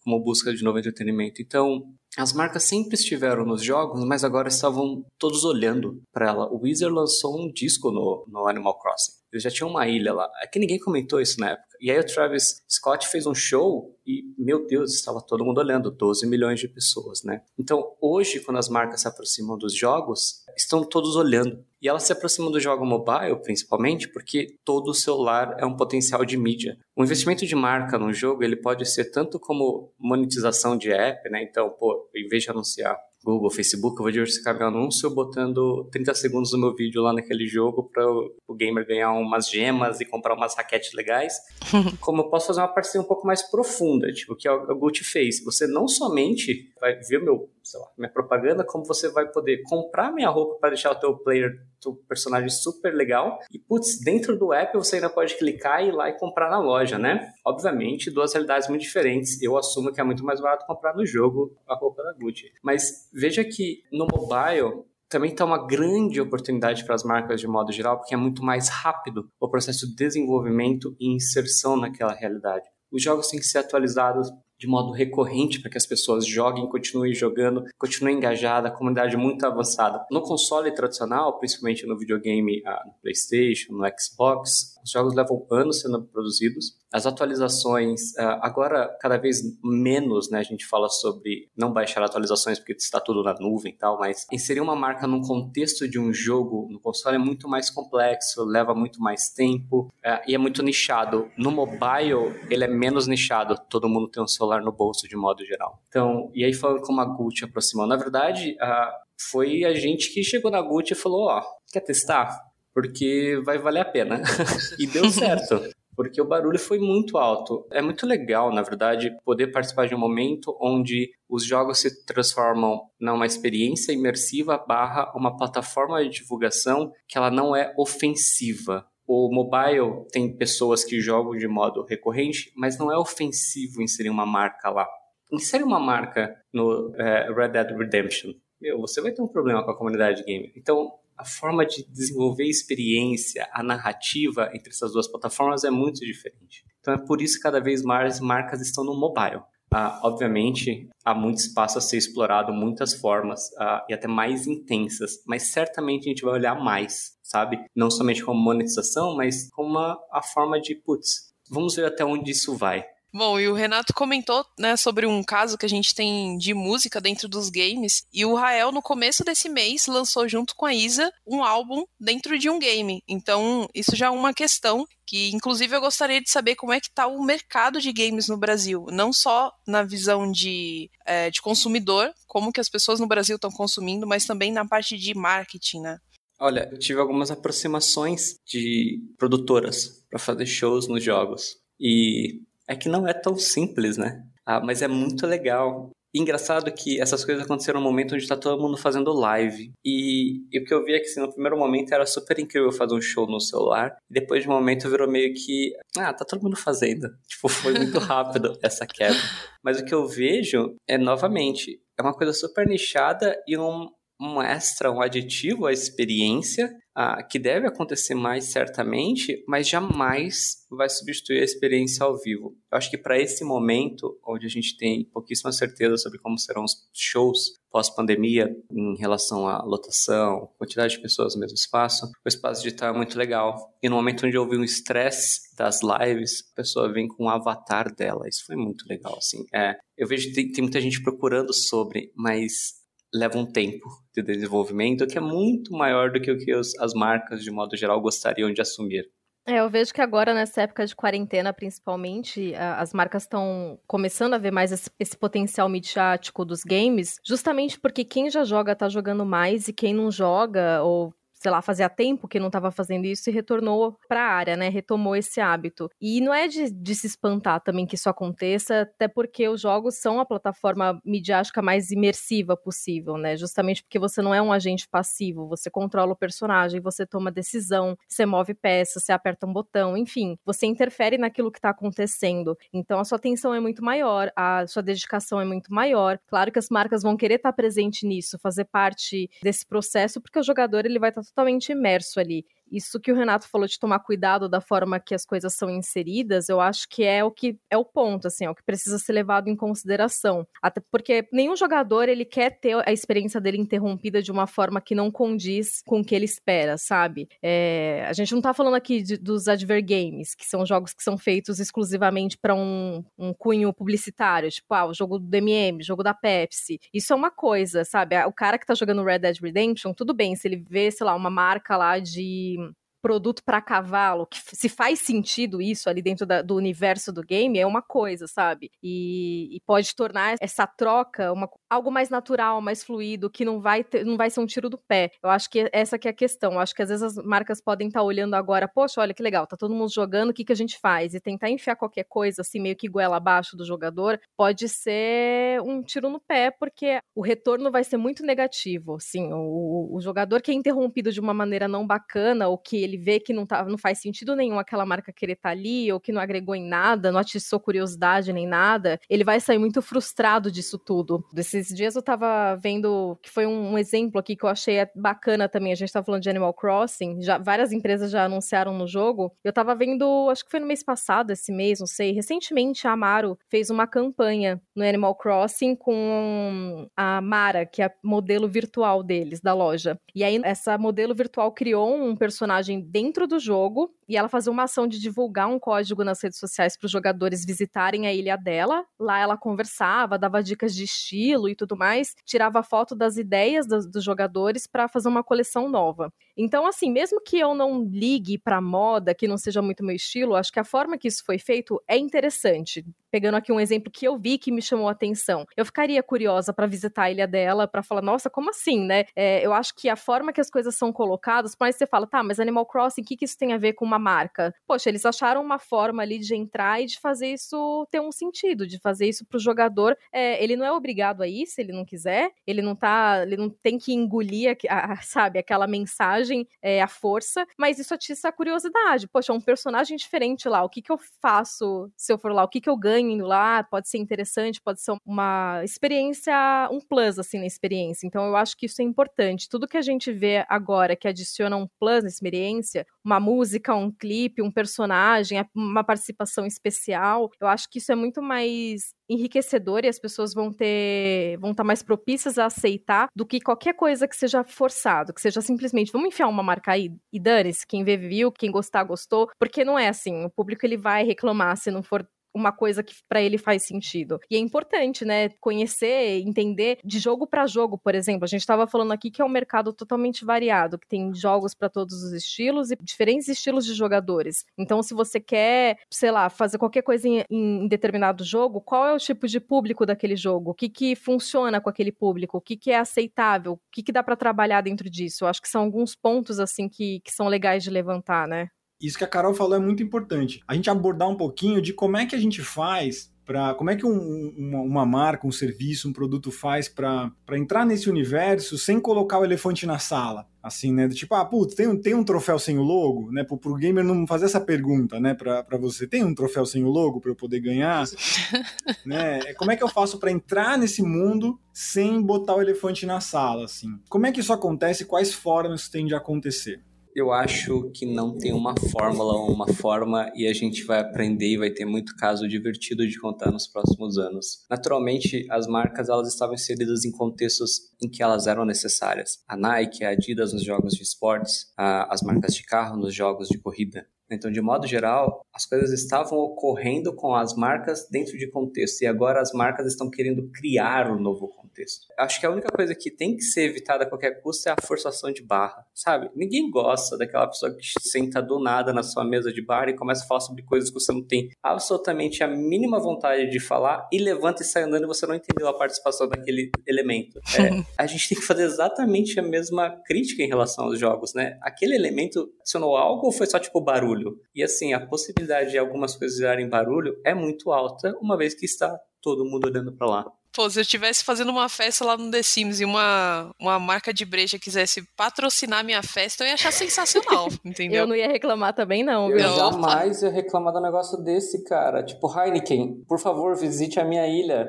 [0.03, 1.41] como busca de novo entretenimento.
[1.41, 1.83] Então,
[2.17, 6.51] as marcas sempre estiveram nos jogos, mas agora estavam todos olhando para ela.
[6.51, 9.18] O Wizard lançou um disco no, no Animal Crossing.
[9.31, 10.29] Eles já tinham uma ilha lá.
[10.41, 11.69] É que ninguém comentou isso na época.
[11.81, 15.89] E aí o Travis Scott fez um show e, meu Deus, estava todo mundo olhando,
[15.89, 17.41] 12 milhões de pessoas, né?
[17.57, 21.63] Então, hoje, quando as marcas se aproximam dos jogos, estão todos olhando.
[21.81, 26.35] E elas se aproximam do jogo mobile, principalmente, porque todo celular é um potencial de
[26.35, 26.77] mídia.
[26.97, 31.41] O investimento de marca num jogo, ele pode ser tanto como monetização de app, né?
[31.43, 36.13] Então, pô, em vez de anunciar Google, Facebook, eu vou diversificar meu anúncio botando 30
[36.13, 40.35] segundos do meu vídeo lá naquele jogo para o gamer ganhar umas gemas e comprar
[40.35, 41.33] umas raquetes legais.
[41.99, 45.03] Como eu posso fazer uma parceria um pouco mais profunda, tipo o que a Gucci
[45.03, 45.43] fez.
[45.43, 50.11] Você não somente vai ver meu, sei lá, minha propaganda, como você vai poder comprar
[50.11, 53.37] minha roupa para deixar o teu player, teu personagem super legal.
[53.51, 56.59] E putz, dentro do app você ainda pode clicar e ir lá e comprar na
[56.59, 57.31] loja, né?
[57.45, 59.39] Obviamente, duas realidades muito diferentes.
[59.39, 62.51] Eu assumo que é muito mais barato comprar no jogo a roupa da Gucci.
[62.63, 67.71] Mas veja que no mobile também está uma grande oportunidade para as marcas de modo
[67.71, 72.65] geral, porque é muito mais rápido o processo de desenvolvimento e inserção naquela realidade.
[72.91, 77.13] Os jogos têm que ser atualizados de modo recorrente para que as pessoas joguem, continuem
[77.13, 80.05] jogando, continuem engajadas, a comunidade muito avançada.
[80.11, 85.81] No console tradicional, principalmente no videogame, ah, no PlayStation, no Xbox, os jogos levam anos
[85.81, 86.77] sendo produzidos.
[86.91, 90.39] As atualizações, ah, agora cada vez menos, né?
[90.39, 94.27] A gente fala sobre não baixar atualizações porque está tudo na nuvem e tal, mas
[94.31, 98.75] inserir uma marca num contexto de um jogo no console é muito mais complexo, leva
[98.75, 101.31] muito mais tempo ah, e é muito nichado.
[101.37, 105.45] No mobile, ele é menos nichado, todo mundo tem um celular no bolso de modo
[105.45, 105.81] geral.
[105.87, 108.91] Então, e aí falando como a Gucci aproximou, na verdade, a
[109.29, 112.39] foi a gente que chegou na Gucci e falou, ó, quer testar?
[112.73, 114.21] Porque vai valer a pena.
[114.79, 115.61] e deu certo
[115.99, 117.67] porque o barulho foi muito alto.
[117.73, 122.79] É muito legal, na verdade, poder participar de um momento onde os jogos se transformam
[122.97, 128.87] numa experiência imersiva barra uma plataforma de divulgação que ela não é ofensiva.
[129.11, 134.23] O mobile tem pessoas que jogam de modo recorrente, mas não é ofensivo inserir uma
[134.23, 134.87] marca lá.
[135.31, 138.33] Insere uma marca no é, Red Dead Redemption.
[138.61, 140.51] Meu, você vai ter um problema com a comunidade gamer.
[140.55, 146.63] Então, a forma de desenvolver experiência, a narrativa entre essas duas plataformas é muito diferente.
[146.79, 149.41] Então é por isso que cada vez mais marcas estão no mobile.
[149.71, 155.23] Ah, obviamente, há muito espaço a ser explorado, muitas formas ah, e até mais intensas,
[155.27, 157.63] mas certamente a gente vai olhar mais, sabe?
[157.75, 162.31] Não somente como monetização, mas como uma, a forma de, putz, vamos ver até onde
[162.31, 162.83] isso vai.
[163.11, 167.01] Bom, e o Renato comentou, né, sobre um caso que a gente tem de música
[167.01, 171.11] dentro dos games, e o Rael, no começo desse mês, lançou junto com a Isa
[171.25, 173.03] um álbum dentro de um game.
[173.07, 176.85] Então, isso já é uma questão que, inclusive, eu gostaria de saber como é que
[176.85, 182.13] está o mercado de games no Brasil, não só na visão de, é, de consumidor,
[182.27, 185.97] como que as pessoas no Brasil estão consumindo, mas também na parte de marketing, né?
[186.39, 191.57] Olha, eu tive algumas aproximações de produtoras para fazer shows nos jogos.
[191.79, 194.23] E é que não é tão simples, né?
[194.45, 195.89] Ah, mas é muito legal.
[196.13, 199.71] engraçado que essas coisas aconteceram no momento onde está todo mundo fazendo live.
[199.83, 202.71] E, e, o que eu vi é que assim, no primeiro momento era super incrível
[202.71, 203.95] fazer um show no celular.
[204.09, 205.73] E depois de um momento virou meio que.
[205.97, 207.07] Ah, tá todo mundo fazendo.
[207.27, 209.19] Tipo, foi muito rápido essa quebra.
[209.63, 213.87] Mas o que eu vejo é, novamente, é uma coisa super nichada e um,
[214.19, 220.89] um extra, um aditivo à experiência, ah, que deve acontecer mais certamente, mas jamais vai
[220.89, 222.57] substituir a experiência ao vivo.
[222.69, 226.65] Eu acho que para esse momento, onde a gente tem pouquíssima certeza sobre como serão
[226.65, 232.63] os shows pós-pandemia em relação à lotação, quantidade de pessoas no mesmo espaço, o espaço
[232.63, 233.55] digital é muito legal.
[233.81, 237.95] E no momento onde houve um estresse das lives, a pessoa vem com o avatar
[237.95, 238.27] dela.
[238.27, 239.45] Isso foi muito legal, assim.
[239.53, 242.78] É, eu vejo que tem, tem muita gente procurando sobre, mas
[243.13, 246.93] leva um tempo de desenvolvimento que é muito maior do que o que os, as
[246.93, 249.09] marcas, de modo geral, gostariam de assumir.
[249.47, 254.37] É, eu vejo que agora, nessa época de quarentena, principalmente, as marcas estão começando a
[254.37, 259.25] ver mais esse, esse, potencial midiático dos games, justamente porque quem já joga tá jogando
[259.25, 263.29] mais e quem não joga ou sei lá, fazia tempo que não estava fazendo isso
[263.29, 264.67] e retornou para a área, né?
[264.69, 265.89] Retomou esse hábito.
[265.99, 269.95] E não é de, de, se espantar também que isso aconteça, até porque os jogos
[269.95, 273.37] são a plataforma midiática mais imersiva possível, né?
[273.37, 277.97] Justamente porque você não é um agente passivo, você controla o personagem, você toma decisão,
[278.07, 282.57] você move peças, você aperta um botão, enfim, você interfere naquilo que está acontecendo.
[282.73, 286.19] Então a sua atenção é muito maior, a sua dedicação é muito maior.
[286.27, 290.39] Claro que as marcas vão querer estar tá presente nisso, fazer parte desse processo, porque
[290.39, 292.45] o jogador ele vai estar tá totalmente imerso ali.
[292.71, 296.49] Isso que o Renato falou de tomar cuidado da forma que as coisas são inseridas,
[296.49, 299.13] eu acho que é o que é o ponto, assim, é o que precisa ser
[299.13, 300.47] levado em consideração.
[300.61, 304.95] Até porque nenhum jogador ele quer ter a experiência dele interrompida de uma forma que
[304.95, 307.27] não condiz com o que ele espera, sabe?
[307.41, 311.17] É, a gente não tá falando aqui de, dos advergames, que são jogos que são
[311.17, 316.13] feitos exclusivamente para um, um cunho publicitário, tipo, ah, o jogo do DMM, jogo da
[316.13, 316.79] Pepsi.
[316.93, 318.17] Isso é uma coisa, sabe?
[318.25, 321.15] O cara que tá jogando Red Dead Redemption, tudo bem, se ele vê, sei lá,
[321.15, 322.57] uma marca lá de
[323.01, 327.59] produto para cavalo, que se faz sentido isso ali dentro da, do universo do game,
[327.59, 328.71] é uma coisa, sabe?
[328.83, 333.83] E, e, pode tornar essa troca uma, algo mais natural, mais fluido, que não vai,
[333.83, 335.11] ter, não vai ser um tiro do pé.
[335.21, 336.53] Eu acho que essa que é a questão.
[336.53, 339.23] Eu acho que às vezes as marcas podem estar tá olhando agora, poxa, olha que
[339.23, 341.13] legal, tá todo mundo jogando, o que, que a gente faz?
[341.13, 345.81] E tentar enfiar qualquer coisa, assim, meio que goela abaixo do jogador, pode ser um
[345.81, 350.51] tiro no pé, porque o retorno vai ser muito negativo, assim, o, o jogador que
[350.51, 353.77] é interrompido de uma maneira não bacana, ou que ele vê que não, tá, não
[353.77, 357.11] faz sentido nenhum aquela marca querer estar tá ali, ou que não agregou em nada,
[357.11, 361.23] não atiçou curiosidade nem nada, ele vai sair muito frustrado disso tudo.
[361.31, 365.47] Desses dias eu tava vendo, que foi um, um exemplo aqui que eu achei bacana
[365.47, 369.31] também, a gente tava falando de Animal Crossing, já, várias empresas já anunciaram no jogo,
[369.43, 372.91] eu tava vendo, acho que foi no mês passado, esse mês, não sei, recentemente a
[372.91, 379.03] Amaro fez uma campanha no Animal Crossing com a Mara, que é a modelo virtual
[379.03, 379.99] deles, da loja.
[380.15, 384.63] E aí essa modelo virtual criou um personagem dentro do jogo e ela fazia uma
[384.63, 388.83] ação de divulgar um código nas redes sociais para os jogadores visitarem a ilha dela.
[388.99, 393.85] Lá ela conversava, dava dicas de estilo e tudo mais, tirava foto das ideias dos,
[393.85, 396.11] dos jogadores para fazer uma coleção nova.
[396.35, 400.35] Então, assim, mesmo que eu não ligue para moda, que não seja muito meu estilo,
[400.35, 402.83] acho que a forma que isso foi feito é interessante.
[403.11, 406.53] Pegando aqui um exemplo que eu vi que me chamou a atenção, eu ficaria curiosa
[406.53, 409.05] para visitar a ilha dela, para falar, nossa, como assim, né?
[409.15, 412.23] É, eu acho que a forma que as coisas são colocadas, mas você fala, tá,
[412.23, 414.53] mas Animal Crossing, o que, que isso tem a ver com uma marca?
[414.65, 418.65] Poxa, eles acharam uma forma ali de entrar e de fazer isso ter um sentido,
[418.65, 419.97] de fazer isso pro jogador.
[420.11, 423.37] É, ele não é obrigado a ir se ele não quiser, ele não tá, ele
[423.37, 428.29] não tem que engolir, a, a, sabe, aquela mensagem é, à força, mas isso atiça
[428.29, 429.07] a curiosidade.
[429.07, 432.43] Poxa, um personagem diferente lá, o que que eu faço se eu for lá?
[432.43, 433.63] O que que eu ganho indo lá?
[433.63, 436.33] Pode ser interessante, pode ser uma experiência,
[436.71, 438.07] um plus, assim, na experiência.
[438.07, 439.49] Então, eu acho que isso é importante.
[439.49, 443.88] Tudo que a gente vê agora que adiciona um plus na experiência, uma música, um
[443.91, 449.87] clipe, um personagem, uma participação especial, eu acho que isso é muito mais enriquecedor e
[449.87, 454.07] as pessoas vão ter vão estar tá mais propícias a aceitar do que qualquer coisa
[454.07, 457.97] que seja forçado, que seja simplesmente vamos enfiar uma marca aí e dane-se, quem vê
[457.97, 461.81] viu, quem gostar gostou, porque não é assim, o público ele vai reclamar se não
[461.81, 464.19] for uma coisa que para ele faz sentido.
[464.29, 468.25] E é importante, né, conhecer, entender de jogo para jogo, por exemplo.
[468.25, 471.69] A gente estava falando aqui que é um mercado totalmente variado, que tem jogos para
[471.69, 474.45] todos os estilos e diferentes estilos de jogadores.
[474.57, 478.93] Então, se você quer, sei lá, fazer qualquer coisa em, em determinado jogo, qual é
[478.93, 480.51] o tipo de público daquele jogo?
[480.51, 482.37] O que que funciona com aquele público?
[482.37, 483.53] O que que é aceitável?
[483.53, 485.23] O que que dá para trabalhar dentro disso?
[485.23, 488.49] Eu acho que são alguns pontos assim que, que são legais de levantar, né?
[488.81, 490.41] Isso que a Carol falou é muito importante.
[490.47, 493.75] A gente abordar um pouquinho de como é que a gente faz para como é
[493.75, 498.79] que um, uma, uma, marca, um serviço, um produto faz para entrar nesse universo sem
[498.79, 500.25] colocar o elefante na sala.
[500.41, 500.89] Assim, né?
[500.89, 503.23] Tipo, ah, putz, tem um, tem um troféu sem o logo, né?
[503.23, 505.13] Pro, pro gamer não fazer essa pergunta, né?
[505.13, 507.85] Pra, pra você, tem um troféu sem o logo para eu poder ganhar?
[508.83, 509.33] né?
[509.35, 513.45] Como é que eu faço para entrar nesse mundo sem botar o elefante na sala,
[513.45, 513.79] assim?
[513.89, 514.85] Como é que isso acontece?
[514.85, 516.63] Quais formas tem de acontecer?
[516.95, 521.27] Eu acho que não tem uma fórmula ou uma forma e a gente vai aprender
[521.27, 524.45] e vai ter muito caso divertido de contar nos próximos anos.
[524.49, 529.19] Naturalmente, as marcas elas estavam inseridas em contextos em que elas eram necessárias.
[529.27, 533.29] A Nike, a Adidas nos jogos de esportes, a, as marcas de carro nos jogos
[533.29, 533.85] de corrida.
[534.11, 538.87] Então, de modo geral, as coisas estavam ocorrendo com as marcas dentro de contexto e
[538.87, 541.87] agora as marcas estão querendo criar um novo contexto.
[541.97, 544.61] Acho que a única coisa que tem que ser evitada a qualquer custo é a
[544.65, 546.09] forçação de barra, sabe?
[546.15, 550.03] Ninguém gosta daquela pessoa que senta do nada na sua mesa de bar e começa
[550.03, 553.99] a falar sobre coisas que você não tem absolutamente a mínima vontade de falar e
[553.99, 557.19] levanta e sai andando e você não entendeu a participação daquele elemento.
[557.39, 561.37] É, a gente tem que fazer exatamente a mesma crítica em relação aos jogos, né?
[561.41, 563.98] Aquele elemento adicionou algo ou foi só tipo barulho?
[564.03, 564.21] Barulho.
[564.33, 568.45] E assim, a possibilidade de algumas coisas darem barulho é muito alta, uma vez que
[568.45, 570.11] está todo mundo olhando para lá.
[570.39, 573.93] Pô, se eu estivesse fazendo uma festa lá no The Sims e uma, uma marca
[573.93, 577.81] de breja quisesse patrocinar minha festa, eu ia achar sensacional, entendeu?
[577.81, 579.09] Eu não ia reclamar também, não.
[579.09, 579.35] Eu viu?
[579.35, 581.83] jamais ia reclamar do negócio desse, cara.
[581.83, 584.47] Tipo, Heineken, por favor, visite a minha ilha.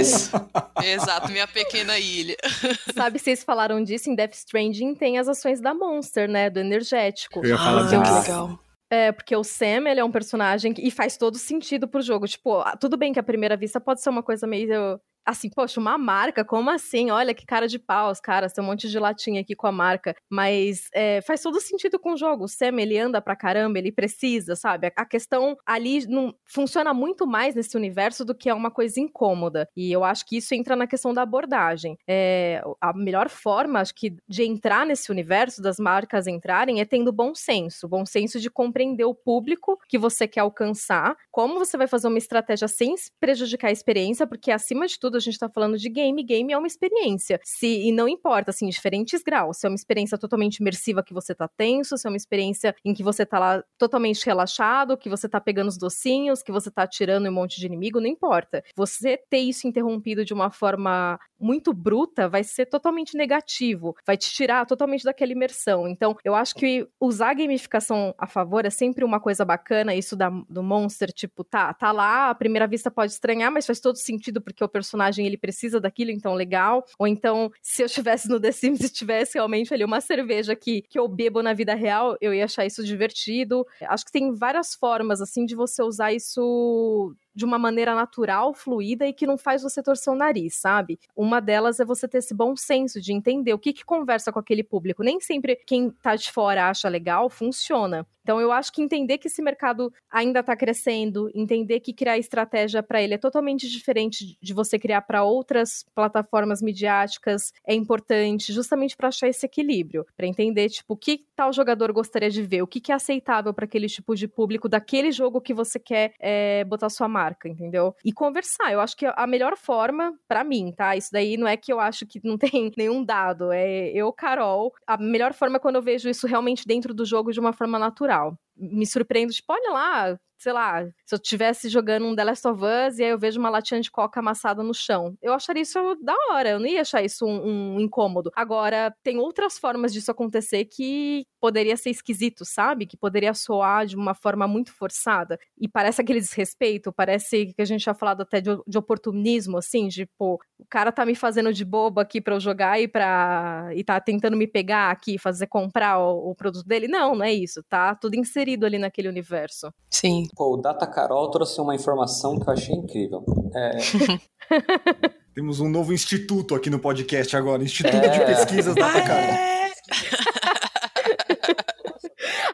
[0.00, 0.30] Isso.
[0.82, 2.38] Exato, minha pequena ilha.
[2.96, 6.48] Sabe, vocês falaram disso, em Death Stranding tem as ações da Monster, né?
[6.48, 7.40] Do energético.
[7.44, 8.02] Eu ia falar ah, disso.
[8.02, 8.69] Que legal.
[8.92, 12.26] É, porque o Sam, ele é um personagem que, e faz todo sentido pro jogo.
[12.26, 15.00] Tipo, tudo bem que à primeira vista pode ser uma coisa meio
[15.30, 17.10] assim, poxa, uma marca, como assim?
[17.10, 19.72] Olha que cara de pau, os caras, tem um monte de latinha aqui com a
[19.72, 20.14] marca.
[20.28, 22.44] Mas é, faz todo sentido com o jogo.
[22.44, 24.92] O Sam, ele anda pra caramba, ele precisa, sabe?
[24.96, 29.68] A questão ali não funciona muito mais nesse universo do que é uma coisa incômoda.
[29.76, 31.96] E eu acho que isso entra na questão da abordagem.
[32.08, 37.12] É, a melhor forma, acho que, de entrar nesse universo, das marcas entrarem, é tendo
[37.12, 37.88] bom senso.
[37.88, 42.18] Bom senso de compreender o público que você quer alcançar, como você vai fazer uma
[42.18, 45.88] estratégia sem prejudicar a experiência, porque acima de tudo, tudo, a gente tá falando de
[45.88, 47.40] game, game é uma experiência.
[47.44, 49.58] Se, e não importa, assim, diferentes graus.
[49.58, 52.94] Se é uma experiência totalmente imersiva que você tá tenso, se é uma experiência em
[52.94, 56.82] que você tá lá totalmente relaxado, que você tá pegando os docinhos, que você tá
[56.82, 58.62] atirando um monte de inimigo, não importa.
[58.76, 64.30] Você ter isso interrompido de uma forma muito bruta vai ser totalmente negativo, vai te
[64.30, 65.88] tirar totalmente daquela imersão.
[65.88, 70.28] Então, eu acho que usar gamificação a favor é sempre uma coisa bacana, isso da,
[70.48, 74.40] do Monster, tipo, tá, tá lá, à primeira vista pode estranhar, mas faz todo sentido
[74.40, 76.84] porque o personagem personagem ele precisa daquilo, então legal.
[76.98, 80.82] Ou então, se eu estivesse no The Sims e tivesse realmente ali uma cerveja que,
[80.82, 83.66] que eu bebo na vida real, eu ia achar isso divertido.
[83.82, 89.06] Acho que tem várias formas, assim, de você usar isso de uma maneira natural, fluida
[89.06, 90.98] e que não faz você torcer o nariz, sabe?
[91.16, 94.38] Uma delas é você ter esse bom senso de entender o que que conversa com
[94.38, 95.02] aquele público.
[95.02, 98.06] Nem sempre quem tá de fora acha legal funciona.
[98.30, 102.80] Então eu acho que entender que esse mercado ainda está crescendo, entender que criar estratégia
[102.80, 108.96] para ele é totalmente diferente de você criar para outras plataformas midiáticas é importante, justamente
[108.96, 112.68] para achar esse equilíbrio, para entender tipo o que tal jogador gostaria de ver, o
[112.68, 116.62] que, que é aceitável para aquele tipo de público daquele jogo que você quer é,
[116.62, 117.96] botar sua marca, entendeu?
[118.04, 118.72] E conversar.
[118.72, 120.94] Eu acho que a melhor forma para mim, tá?
[120.94, 124.72] Isso daí não é que eu acho que não tem nenhum dado, é eu, Carol.
[124.86, 127.76] A melhor forma é quando eu vejo isso realmente dentro do jogo de uma forma
[127.76, 128.19] natural
[128.56, 132.62] me surpreendo, tipo, olha lá, sei lá, se eu estivesse jogando um The Last of
[132.64, 135.14] Us e aí eu vejo uma latinha de coca amassada no chão.
[135.20, 138.32] Eu acharia isso da hora, eu não ia achar isso um, um incômodo.
[138.34, 142.86] Agora, tem outras formas disso acontecer que poderia ser esquisito, sabe?
[142.86, 145.38] Que poderia soar de uma forma muito forçada.
[145.58, 149.88] E parece aquele desrespeito, parece que a gente já falado até de, de oportunismo, assim,
[149.88, 153.70] de, pô, o cara tá me fazendo de bobo aqui pra eu jogar e pra.
[153.74, 156.88] e tá tentando me pegar aqui, fazer comprar o, o produto dele.
[156.88, 157.94] Não, não é isso, tá?
[157.94, 159.70] Tudo inserido ali naquele universo.
[159.90, 160.29] Sim.
[160.36, 163.24] Pô, o Data Carol trouxe uma informação que eu achei incrível.
[163.54, 163.70] É...
[165.34, 168.08] Temos um novo instituto aqui no podcast agora, Instituto é...
[168.08, 169.22] de Pesquisas Data ah, Carol.
[169.22, 169.70] É...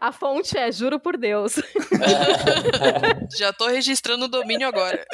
[0.01, 1.57] A fonte é, juro por Deus.
[3.37, 5.05] Já tô registrando o domínio agora.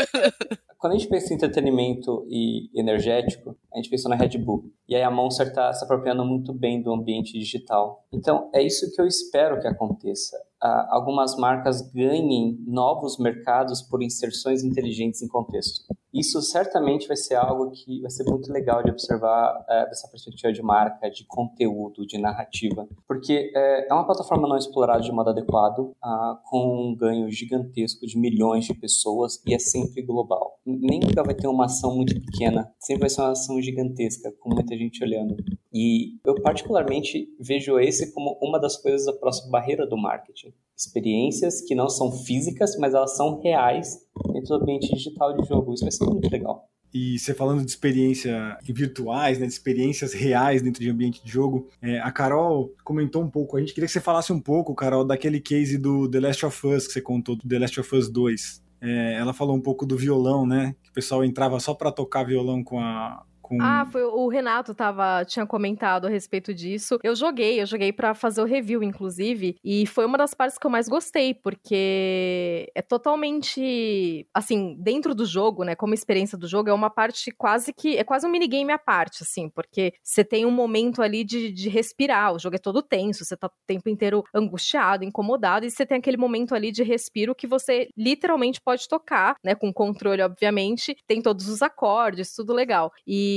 [0.78, 4.70] Quando a gente pensa em entretenimento e energético, a gente pensa na Red Bull.
[4.88, 8.04] E aí a Monster está se apropriando muito bem do ambiente digital.
[8.12, 10.36] Então, é isso que eu espero que aconteça.
[10.62, 15.84] Uh, algumas marcas ganhem novos mercados por inserções inteligentes em contexto.
[16.12, 20.52] Isso certamente vai ser algo que vai ser muito legal de observar uh, dessa perspectiva
[20.52, 25.30] de marca, de conteúdo, de narrativa, porque uh, é uma plataforma não explorada de modo
[25.30, 30.60] adequado, uh, com um ganho gigantesco de milhões de pessoas e é sempre global.
[30.66, 34.50] Nem nunca vai ter uma ação muito pequena, sempre vai ser uma ação gigantesca, com
[34.54, 35.36] muita gente olhando.
[35.72, 40.51] E eu particularmente vejo esse como uma das coisas da próxima barreira do marketing.
[40.86, 43.98] Experiências que não são físicas, mas elas são reais
[44.32, 45.72] dentro do ambiente digital de jogo.
[45.72, 46.68] Isso vai ser muito legal.
[46.92, 51.68] E você falando de experiência virtuais, né, de experiências reais dentro de ambiente de jogo,
[51.80, 53.56] é, a Carol comentou um pouco.
[53.56, 56.66] A gente queria que você falasse um pouco, Carol, daquele case do The Last of
[56.66, 58.62] Us que você contou, do The Last of Us 2.
[58.82, 60.74] É, ela falou um pouco do violão, né?
[60.82, 63.60] Que o pessoal entrava só para tocar violão com a, com...
[63.60, 66.98] Ah, foi o Renato tava, tinha comentado a respeito disso.
[67.02, 70.66] Eu joguei, eu joguei para fazer o review, inclusive, e foi uma das partes que
[70.66, 76.70] eu mais gostei, porque é totalmente, assim, dentro do jogo, né, como experiência do jogo,
[76.70, 80.46] é uma parte quase que, é quase um minigame à parte, assim, porque você tem
[80.46, 83.88] um momento ali de, de respirar, o jogo é todo tenso, você tá o tempo
[83.88, 88.88] inteiro angustiado, incomodado, e você tem aquele momento ali de respiro que você literalmente pode
[88.88, 92.92] tocar, né, com controle, obviamente, tem todos os acordes, tudo legal.
[93.06, 93.31] E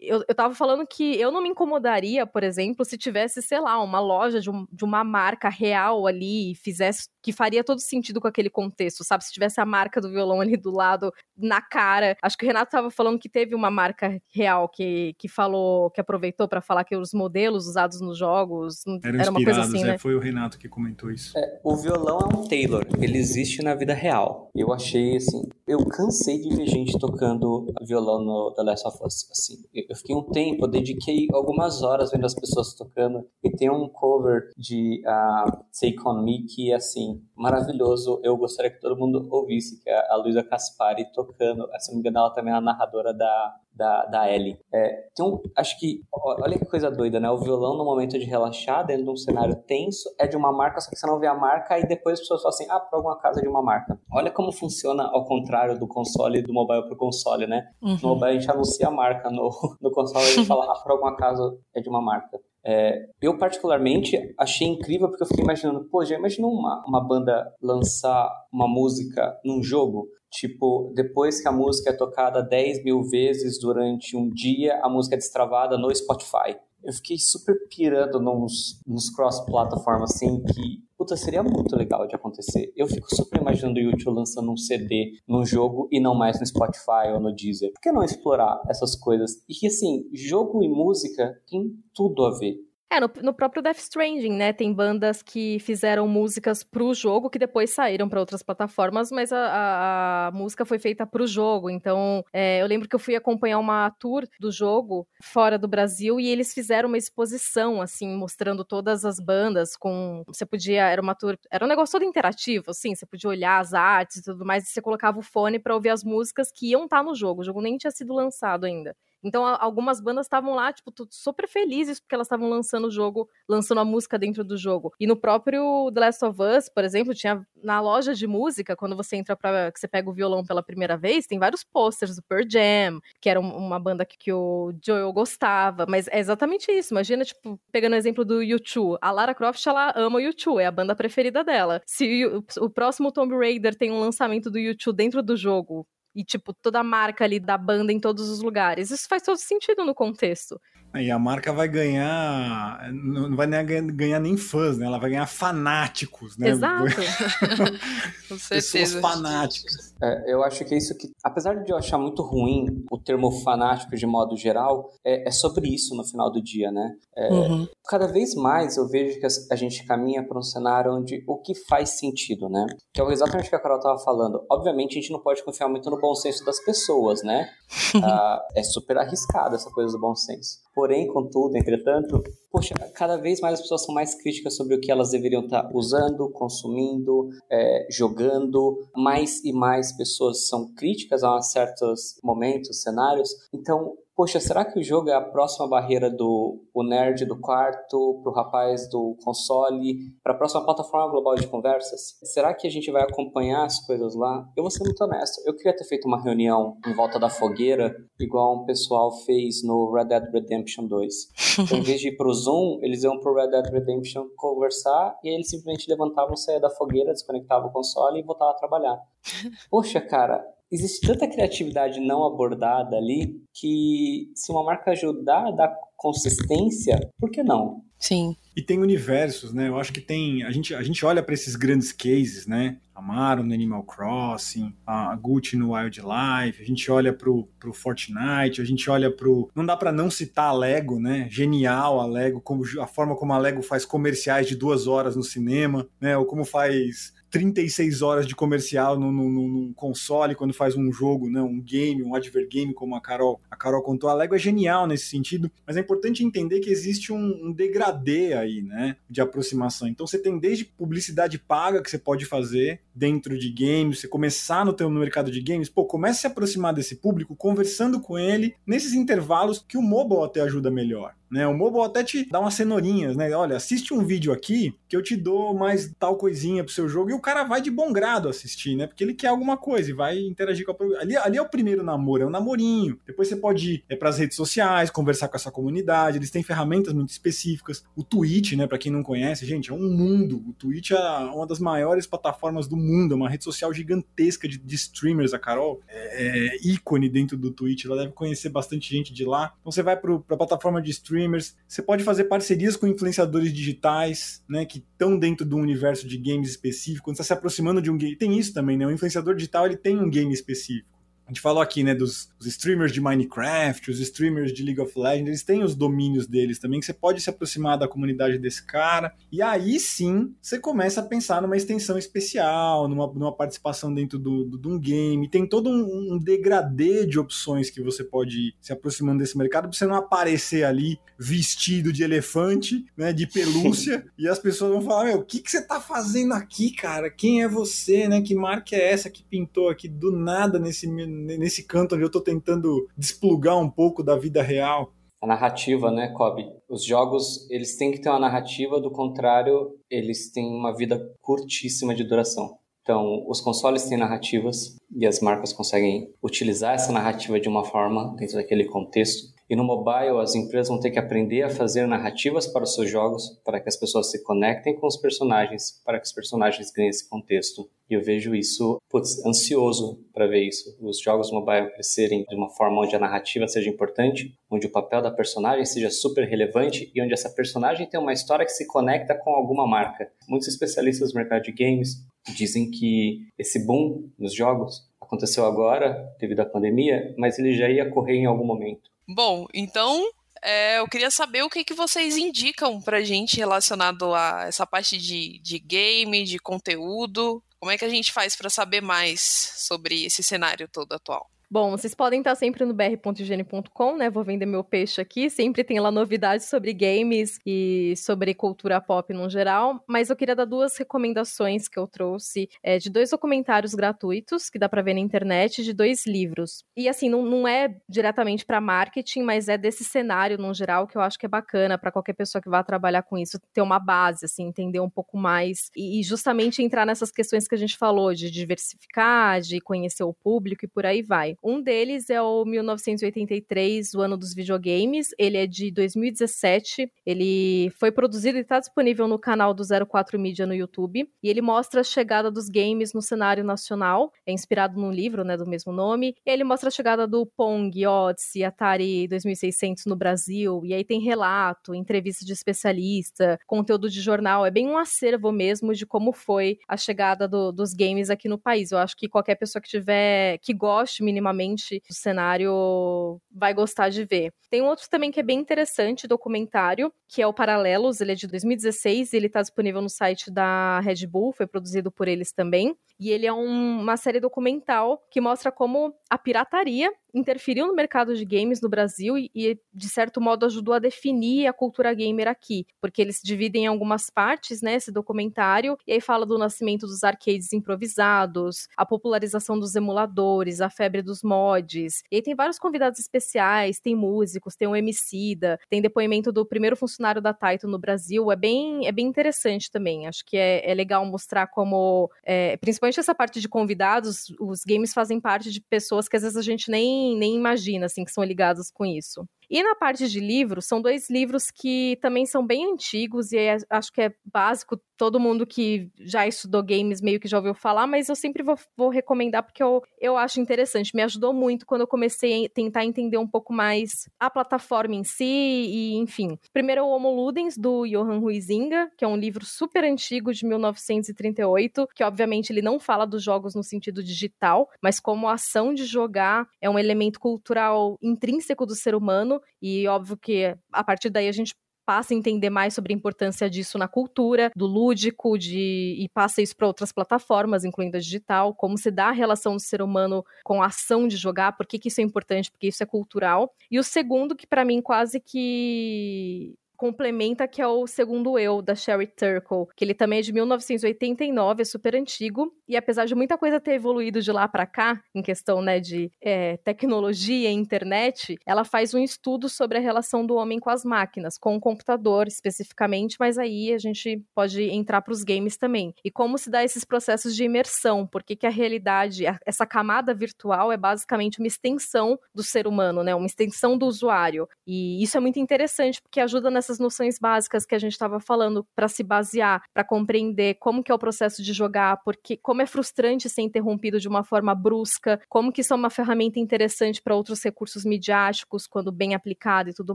[0.00, 3.82] eu, eu tava falando que eu não me incomodaria, por exemplo, se tivesse, sei lá,
[3.82, 8.22] uma loja de, um, de uma marca real ali e fizesse que faria todo sentido
[8.22, 9.22] com aquele contexto, sabe?
[9.22, 12.16] Se tivesse a marca do violão ali do lado, na cara.
[12.22, 16.00] Acho que o Renato tava falando que teve uma marca real que, que falou, que
[16.00, 19.98] aproveitou para falar que os modelos usados nos jogos Eram era uma coisa assim, né?
[19.98, 21.36] Foi o Renato que comentou isso.
[21.36, 24.50] É, o violão é um Taylor, ele existe na vida real.
[24.54, 29.30] Eu achei assim, eu cansei de ver gente tocando violão no The Last of Us.
[29.30, 33.26] Assim, eu fiquei um tempo, eu dediquei algumas horas vendo as pessoas tocando.
[33.44, 38.20] E tem um cover de uh, Take On Me que, assim, maravilhoso.
[38.22, 41.68] Eu gostaria que todo mundo ouvisse, que é a Luísa Caspari tocando.
[41.78, 44.58] Se não me engano, ela também é a narradora da, da, da Ellie.
[44.74, 47.30] É, então, acho que, olha que coisa doida, né?
[47.30, 50.80] O violão, no momento de relaxar, dentro de um cenário tenso, é de uma marca,
[50.80, 52.96] só que você não vê a marca, e depois as pessoas falam assim, ah, por
[52.96, 53.98] alguma casa de uma marca.
[54.12, 57.68] Olha como funciona ao contrário do console, do mobile pro console, né?
[57.80, 57.96] Uhum.
[58.02, 59.48] No mobile a gente anuncia a marca, no,
[59.80, 62.38] no console a gente fala, ah, por alguma casa é de uma marca.
[62.64, 67.52] É, eu, particularmente, achei incrível porque eu fiquei imaginando, pô, já imaginou uma, uma banda
[67.62, 70.08] lançar uma música num jogo?
[70.30, 75.14] Tipo, depois que a música é tocada 10 mil vezes durante um dia, a música
[75.14, 76.56] é destravada no Spotify.
[76.84, 82.72] Eu fiquei super pirando nos, nos cross-plataformas, assim, que, puta, seria muito legal de acontecer.
[82.76, 86.46] Eu fico super imaginando o YouTube lançando um CD no jogo e não mais no
[86.46, 87.72] Spotify ou no Deezer.
[87.72, 89.42] Por que não explorar essas coisas?
[89.48, 92.56] E que, assim, jogo e música tem tudo a ver.
[92.90, 94.50] É, no, no, próprio Death Stranding, né?
[94.50, 99.38] Tem bandas que fizeram músicas pro jogo que depois saíram para outras plataformas, mas a,
[99.38, 101.68] a, a, música foi feita pro jogo.
[101.68, 106.18] Então, é, eu lembro que eu fui acompanhar uma tour do jogo fora do Brasil
[106.18, 110.22] e eles fizeram uma exposição, assim, mostrando todas as bandas com.
[110.26, 110.88] Você podia.
[110.88, 111.36] Era uma tour.
[111.50, 114.72] Era um negócio todo interativo, assim, você podia olhar as artes e tudo mais, e
[114.72, 117.42] você colocava o fone para ouvir as músicas que iam estar tá no jogo.
[117.42, 118.96] O jogo nem tinha sido lançado ainda.
[119.22, 123.80] Então, algumas bandas estavam lá, tipo, super felizes porque elas estavam lançando o jogo, lançando
[123.80, 124.92] a música dentro do jogo.
[124.98, 128.96] E no próprio The Last of Us, por exemplo, tinha na loja de música, quando
[128.96, 132.22] você entra para que você pega o violão pela primeira vez, tem vários posters do
[132.22, 136.94] Pearl Jam, que era uma banda que, que o Joel gostava, mas é exatamente isso.
[136.94, 140.66] Imagina, tipo, pegando o exemplo do U2, a Lara Croft, ela ama o U2, é
[140.66, 141.82] a banda preferida dela.
[141.86, 145.86] Se o, o próximo Tomb Raider tem um lançamento do U2 dentro do jogo,
[146.18, 148.90] e, tipo, toda a marca ali da banda em todos os lugares.
[148.90, 150.60] Isso faz todo sentido no contexto.
[150.96, 154.86] E a marca vai ganhar, não vai ganhar nem fãs, né?
[154.86, 156.48] Ela vai ganhar fanáticos, né?
[156.48, 156.86] Exato.
[158.28, 158.78] Com certeza.
[158.78, 159.87] Pessoas fanáticas.
[160.02, 163.30] É, eu acho que é isso que, apesar de eu achar muito ruim o termo
[163.30, 166.94] fanático de modo geral, é, é sobre isso no final do dia, né?
[167.16, 167.66] É, uhum.
[167.88, 171.54] Cada vez mais eu vejo que a gente caminha para um cenário onde o que
[171.54, 172.66] faz sentido, né?
[172.92, 174.44] Que é exatamente o que a Carol estava falando.
[174.50, 177.48] Obviamente a gente não pode confiar muito no bom senso das pessoas, né?
[178.02, 180.58] ah, é super arriscada essa coisa do bom senso.
[180.74, 182.22] Porém, contudo, entretanto,
[182.52, 185.68] poxa, cada vez mais as pessoas são mais críticas sobre o que elas deveriam estar
[185.74, 188.78] usando, consumindo, é, jogando.
[188.94, 193.30] Mais e mais pessoas são críticas a certos momentos, cenários.
[193.52, 198.18] Então, poxa, será que o jogo é a próxima barreira do o nerd do quarto,
[198.20, 202.18] pro rapaz do console, para a próxima plataforma global de conversas?
[202.24, 204.44] Será que a gente vai acompanhar as coisas lá?
[204.56, 207.94] Eu vou ser muito honesto, eu queria ter feito uma reunião em volta da fogueira,
[208.18, 211.14] igual um pessoal fez no Red Dead Redemption 2.
[211.60, 215.28] Então, em vez de ir pro Zoom, eles iam pro Red Dead Redemption conversar e
[215.28, 218.98] aí eles simplesmente levantavam, saíam da fogueira, desconectavam o console e voltavam a trabalhar.
[219.70, 225.74] Poxa, cara, existe tanta criatividade não abordada ali que se uma marca ajudar a dar
[225.96, 227.82] consistência, por que não?
[227.98, 228.36] Sim.
[228.56, 229.68] E tem universos, né?
[229.68, 230.44] Eu acho que tem.
[230.44, 232.78] A gente, a gente olha para esses grandes cases, né?
[232.94, 238.60] A Mario no Animal Crossing, a Gucci no Wildlife, a gente olha pro, pro Fortnite,
[238.60, 239.50] a gente olha pro.
[239.54, 241.28] Não dá para não citar a Lego, né?
[241.30, 245.22] Genial a Lego, como, a forma como a Lego faz comerciais de duas horas no
[245.22, 246.16] cinema, né?
[246.16, 251.60] Ou como faz 36 horas de comercial no, console quando faz um jogo, né, um
[251.60, 254.10] game, um adver game, como a Carol, a Carol contou.
[254.10, 258.32] A Lego é genial nesse sentido, mas é importante entender que existe um, um degradê
[258.32, 259.88] aí, né, de aproximação.
[259.88, 264.64] Então você tem desde publicidade paga que você pode fazer dentro de games, você começar
[264.64, 268.18] no teu no mercado de games, pô, comece a se aproximar desse público conversando com
[268.18, 271.14] ele nesses intervalos que o mobile até ajuda melhor.
[271.30, 271.46] Né?
[271.46, 273.30] O mobile até te dá umas cenourinhas, né?
[273.34, 277.10] Olha, assiste um vídeo aqui que eu te dou mais tal coisinha pro seu jogo
[277.10, 278.86] e o cara vai de bom grado assistir, né?
[278.86, 281.00] Porque ele quer alguma coisa e vai interagir com a.
[281.00, 282.98] Ali, ali é o primeiro namoro, é um namorinho.
[283.06, 286.42] Depois você pode ir é, pras redes sociais, conversar com a sua comunidade, eles têm
[286.42, 287.84] ferramentas muito específicas.
[287.94, 288.66] O Twitch, né?
[288.66, 290.42] Pra quem não conhece, gente, é um mundo.
[290.48, 294.58] O Twitch é uma das maiores plataformas do mundo, é uma rede social gigantesca de,
[294.58, 295.34] de streamers.
[295.34, 299.52] A Carol é, é ícone dentro do Twitch, ela deve conhecer bastante gente de lá.
[299.60, 303.52] Então você vai pro, pra plataforma de streaming streamers, você pode fazer parcerias com influenciadores
[303.52, 307.82] digitais, né, que estão dentro do universo de games específico, quando você está se aproximando
[307.82, 308.16] de um game.
[308.16, 308.86] Tem isso também, né?
[308.86, 310.97] O influenciador digital ele tem um game específico.
[311.28, 315.28] A gente falou aqui, né, dos, streamers de Minecraft, os streamers de League of Legends,
[315.28, 319.12] eles têm os domínios deles também, que você pode se aproximar da comunidade desse cara.
[319.30, 324.42] E aí sim, você começa a pensar numa extensão especial, numa, numa participação dentro do,
[324.42, 325.28] do, de um game.
[325.28, 329.68] Tem todo um, um degradê de opções que você pode ir se aproximando desse mercado,
[329.68, 334.80] pra você não aparecer ali vestido de elefante, né, de pelúcia, e as pessoas vão
[334.80, 337.10] falar, meu, o que, que você tá fazendo aqui, cara?
[337.10, 338.22] Quem é você, né?
[338.22, 340.86] Que marca é essa que pintou aqui do nada nesse
[341.18, 344.92] nesse canto onde eu estou tentando desplugar um pouco da vida real.
[345.20, 346.46] A narrativa, né, Kobe?
[346.68, 351.94] Os jogos, eles têm que ter uma narrativa, do contrário, eles têm uma vida curtíssima
[351.94, 352.56] de duração.
[352.82, 358.14] Então, os consoles têm narrativas e as marcas conseguem utilizar essa narrativa de uma forma
[358.16, 362.46] dentro daquele contexto e no mobile, as empresas vão ter que aprender a fazer narrativas
[362.46, 366.06] para os seus jogos, para que as pessoas se conectem com os personagens, para que
[366.06, 367.68] os personagens ganhem esse contexto.
[367.88, 370.76] E eu vejo isso, putz, ansioso para ver isso.
[370.82, 375.00] Os jogos mobile crescerem de uma forma onde a narrativa seja importante, onde o papel
[375.00, 379.14] da personagem seja super relevante e onde essa personagem tem uma história que se conecta
[379.14, 380.12] com alguma marca.
[380.28, 382.04] Muitos especialistas no mercado de games
[382.36, 387.88] dizem que esse boom nos jogos aconteceu agora, devido à pandemia, mas ele já ia
[387.88, 388.90] ocorrer em algum momento.
[389.08, 390.06] Bom, então
[390.42, 394.98] é, eu queria saber o que, que vocês indicam pra gente relacionado a essa parte
[394.98, 397.42] de, de game, de conteúdo.
[397.58, 399.20] Como é que a gente faz para saber mais
[399.56, 401.28] sobre esse cenário todo atual?
[401.50, 404.10] Bom, vocês podem estar sempre no br.higiene.com, né?
[404.10, 405.30] Vou vender meu peixe aqui.
[405.30, 409.82] Sempre tem lá novidades sobre games e sobre cultura pop no geral.
[409.88, 414.58] Mas eu queria dar duas recomendações que eu trouxe é, de dois documentários gratuitos que
[414.58, 416.64] dá para ver na internet, de dois livros.
[416.76, 420.98] E assim, não, não é diretamente para marketing, mas é desse cenário no geral que
[420.98, 423.78] eu acho que é bacana para qualquer pessoa que vá trabalhar com isso ter uma
[423.78, 427.78] base, assim, entender um pouco mais e, e justamente entrar nessas questões que a gente
[427.78, 431.37] falou de diversificar, de conhecer o público e por aí vai.
[431.42, 435.10] Um deles é o 1983, o ano dos videogames.
[435.18, 436.90] Ele é de 2017.
[437.06, 441.08] Ele foi produzido e está disponível no canal do 04 Media no YouTube.
[441.22, 444.12] E ele mostra a chegada dos games no cenário nacional.
[444.26, 446.16] É inspirado num livro, né, do mesmo nome.
[446.26, 450.62] E ele mostra a chegada do Pong, Odyssey, Atari 2600 no Brasil.
[450.64, 454.44] E aí tem relato, entrevista de especialista, conteúdo de jornal.
[454.44, 458.38] É bem um acervo mesmo de como foi a chegada do, dos games aqui no
[458.38, 458.72] país.
[458.72, 463.88] Eu acho que qualquer pessoa que tiver, que goste minimamente minimamente do cenário vai gostar
[463.88, 464.32] de ver.
[464.50, 468.14] Tem um outro também que é bem interessante, documentário, que é o Paralelos, ele é
[468.14, 472.76] de 2016, ele está disponível no site da Red Bull, foi produzido por eles também.
[472.98, 478.14] E ele é um, uma série documental que mostra como a pirataria interferiu no mercado
[478.14, 482.28] de games no Brasil e, e, de certo modo, ajudou a definir a cultura gamer
[482.28, 486.86] aqui, porque eles dividem em algumas partes, né, esse documentário, e aí fala do nascimento
[486.86, 492.58] dos arcades improvisados, a popularização dos emuladores, a febre dos mods, e aí tem vários
[492.58, 497.78] convidados especiais, tem músicos, tem um Emicida, tem depoimento do primeiro funcionário da Taito no
[497.78, 502.56] Brasil, é bem, é bem interessante também, acho que é, é legal mostrar como, é,
[502.58, 506.42] principalmente essa parte de convidados, os games fazem parte de pessoas que às vezes a
[506.42, 509.26] gente nem, nem imagina, assim, que são ligados com isso.
[509.50, 513.56] E na parte de livros, são dois livros que também são bem antigos e é,
[513.70, 517.86] acho que é básico, todo mundo que já estudou games meio que já ouviu falar,
[517.86, 520.94] mas eu sempre vou, vou recomendar porque eu, eu acho interessante.
[520.94, 525.04] Me ajudou muito quando eu comecei a tentar entender um pouco mais a plataforma em
[525.04, 526.36] si e, enfim.
[526.52, 531.86] Primeiro, o Homo Ludens, do Johan Huizinga, que é um livro super antigo de 1938,
[531.94, 535.84] que obviamente ele não fala dos jogos no sentido digital, mas como a ação de
[535.84, 541.28] jogar é um elemento cultural intrínseco do ser humano e óbvio que a partir daí
[541.28, 541.54] a gente
[541.88, 546.42] passa a entender mais sobre a importância disso na cultura, do lúdico, de e passa
[546.42, 550.22] isso para outras plataformas, incluindo a digital, como se dá a relação do ser humano
[550.44, 553.54] com a ação de jogar, por que, que isso é importante, porque isso é cultural.
[553.70, 558.74] E o segundo, que para mim quase que complementa, que é o Segundo Eu, da
[558.74, 563.36] Sherry Turkle, que ele também é de 1989, é super antigo, e apesar de muita
[563.36, 568.36] coisa ter evoluído de lá para cá, em questão né, de é, tecnologia e internet,
[568.46, 572.28] ela faz um estudo sobre a relação do homem com as máquinas, com o computador
[572.28, 575.92] especificamente, mas aí a gente pode entrar para os games também.
[576.04, 580.70] E como se dá esses processos de imersão, porque que a realidade, essa camada virtual
[580.70, 584.48] é basicamente uma extensão do ser humano, né, uma extensão do usuário.
[584.64, 588.20] E isso é muito interessante, porque ajuda nessa essas noções básicas que a gente estava
[588.20, 592.60] falando para se basear, para compreender como que é o processo de jogar, porque como
[592.60, 597.00] é frustrante ser interrompido de uma forma brusca, como que isso é uma ferramenta interessante
[597.00, 599.94] para outros recursos midiáticos quando bem aplicado e tudo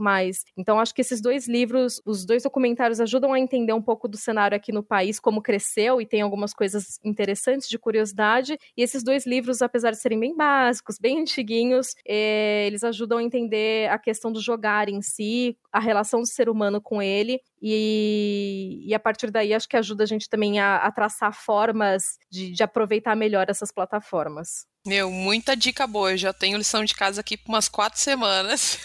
[0.00, 0.44] mais.
[0.56, 4.16] Então acho que esses dois livros, os dois documentários ajudam a entender um pouco do
[4.16, 8.58] cenário aqui no país, como cresceu e tem algumas coisas interessantes de curiosidade.
[8.76, 13.22] E esses dois livros, apesar de serem bem básicos, bem antiguinhos, eh, eles ajudam a
[13.22, 17.40] entender a questão do jogar em si, a relação do ser humano humano com ele,
[17.60, 22.18] e, e a partir daí acho que ajuda a gente também a, a traçar formas
[22.30, 24.66] de, de aproveitar melhor essas plataformas.
[24.86, 26.12] Meu, muita dica boa.
[26.12, 28.80] Eu já tenho lição de casa aqui por umas quatro semanas.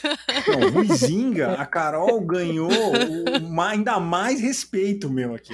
[0.47, 5.53] Não, Ruizinga, a Carol ganhou o, ainda mais respeito, meu, aqui.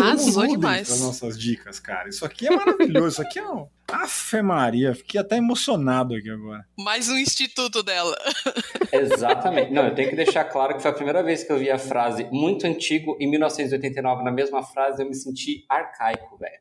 [0.00, 0.90] Arrasou demais.
[0.90, 2.08] As nossas dicas, cara.
[2.08, 3.08] Isso aqui é maravilhoso.
[3.08, 3.66] Isso aqui é um...
[3.92, 6.64] Afe Maria, fiquei até emocionado aqui agora.
[6.78, 8.16] Mais um instituto dela.
[8.90, 9.72] Exatamente.
[9.72, 11.78] Não, eu tenho que deixar claro que foi a primeira vez que eu vi a
[11.78, 16.60] frase muito antigo em 1989 na mesma frase eu me senti arcaico, velho.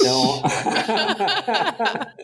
[0.00, 0.42] Então.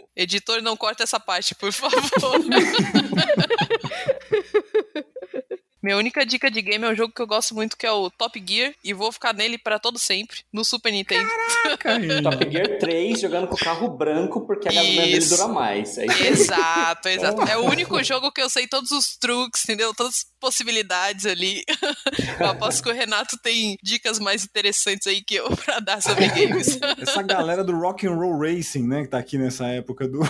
[0.15, 2.01] Editor, não corta essa parte, por favor.
[5.85, 8.09] Minha única dica de game é um jogo que eu gosto muito, que é o
[8.09, 11.29] Top Gear, e vou ficar nele para todo sempre, no Super Nintendo.
[11.29, 15.99] Caraca, Top Gear 3, jogando com o carro branco, porque a gasolina dele dura mais.
[15.99, 17.43] É exato, exato.
[17.43, 19.93] É o único jogo que eu sei todos os truques, entendeu?
[19.93, 21.63] Todas as possibilidades ali.
[22.41, 26.27] Eu aposto que o Renato tem dicas mais interessantes aí que eu pra dar sobre
[26.29, 26.79] games.
[26.99, 30.21] Essa galera do Rock and Roll Racing, né, que tá aqui nessa época do...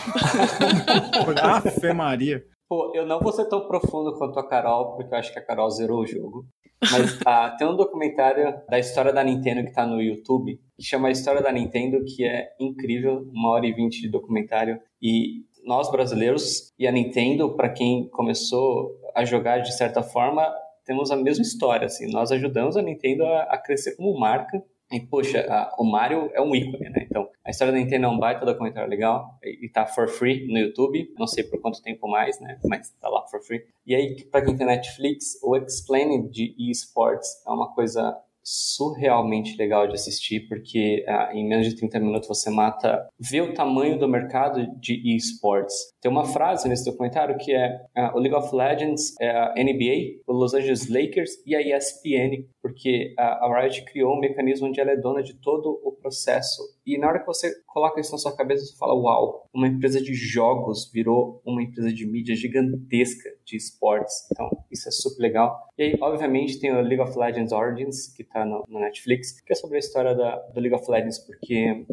[1.42, 2.44] Afe Maria.
[2.68, 5.44] Pô, eu não vou ser tão profundo quanto a Carol, porque eu acho que a
[5.44, 6.46] Carol zerou o jogo.
[6.80, 11.08] Mas ah, tem um documentário da história da Nintendo que tá no YouTube, que chama
[11.08, 14.80] A História da Nintendo, que é incrível, uma hora e vinte de documentário.
[15.00, 20.46] E nós brasileiros e a Nintendo, para quem começou a jogar de certa forma,
[20.84, 21.86] temos a mesma história.
[21.86, 24.62] Assim, nós ajudamos a Nintendo a, a crescer como marca
[24.92, 27.06] e, poxa, a, o Mario é um ícone, né?
[27.08, 30.58] Então, a história da Nintendo é um baita documentário legal e, tá for free no
[30.58, 31.12] YouTube.
[31.18, 32.58] Não sei por quanto tempo mais, né?
[32.64, 33.64] Mas tá lá for free.
[33.86, 39.88] E aí, pra quem tem Netflix, o Explained de eSports é uma coisa surrealmente legal
[39.88, 44.06] de assistir, porque ah, em menos de 30 minutos você mata, vê o tamanho do
[44.06, 45.74] mercado de esports.
[46.00, 50.20] Tem uma frase nesse documentário que é ah, o League of Legends, é a NBA,
[50.26, 54.80] o Los Angeles Lakers e a ESPN, porque a, a Riot criou um mecanismo onde
[54.80, 56.62] ela é dona de todo o processo.
[56.86, 60.00] E na hora que você coloca isso na sua cabeça, você fala: Uau, uma empresa
[60.00, 64.14] de jogos virou uma empresa de mídia gigantesca de esportes.
[64.30, 65.58] Então, isso é super legal.
[65.78, 69.52] E aí, obviamente, tem o League of Legends Origins, que tá no, no Netflix, que
[69.52, 71.86] é sobre a história da, do League of Legends, porque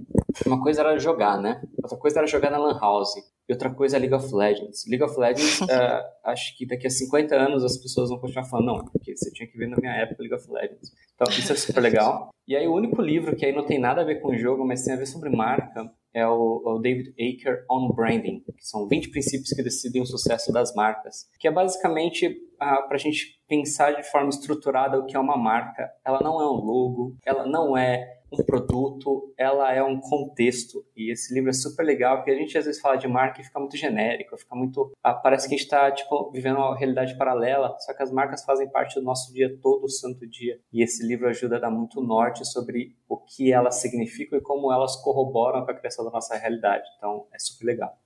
[0.46, 1.62] uma coisa era jogar, né?
[1.82, 3.16] Outra coisa era jogar na Lan House.
[3.50, 4.86] E outra coisa é League of Legends.
[4.88, 5.68] League of Legends, uh,
[6.24, 9.48] acho que daqui a 50 anos as pessoas vão continuar falando, não, porque você tinha
[9.48, 10.92] que ver na minha época League of Legends.
[11.16, 12.30] Então, isso é super legal.
[12.52, 14.68] E aí, o único livro que aí não tem nada a ver com o jogo,
[14.68, 18.90] mas tem a ver sobre marca, é o, o, David Aker on Branding, que são
[18.90, 23.40] 20 princípios que decidem o sucesso das marcas, que é basicamente uh, para a gente
[23.48, 25.90] pensar de forma estruturada o que é uma marca.
[26.06, 30.86] Ela não é um logo, ela não é um produto, ela é um contexto.
[30.96, 33.44] E esse livro é super legal, porque a gente às vezes fala de marca e
[33.44, 34.92] fica muito genérico, fica muito.
[35.04, 38.44] Ah, parece que a gente está tipo, vivendo uma realidade paralela, só que as marcas
[38.46, 40.60] fazem parte do nosso dia todo, santo dia.
[40.72, 44.72] E esse livro ajuda a dar muito norte sobre o que elas significam e como
[44.72, 46.88] elas corroboram com a criação da nossa realidade.
[46.98, 48.00] Então é super legal.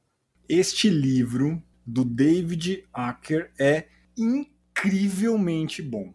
[0.49, 3.85] Este livro do David Acker é
[4.17, 6.13] incrivelmente bom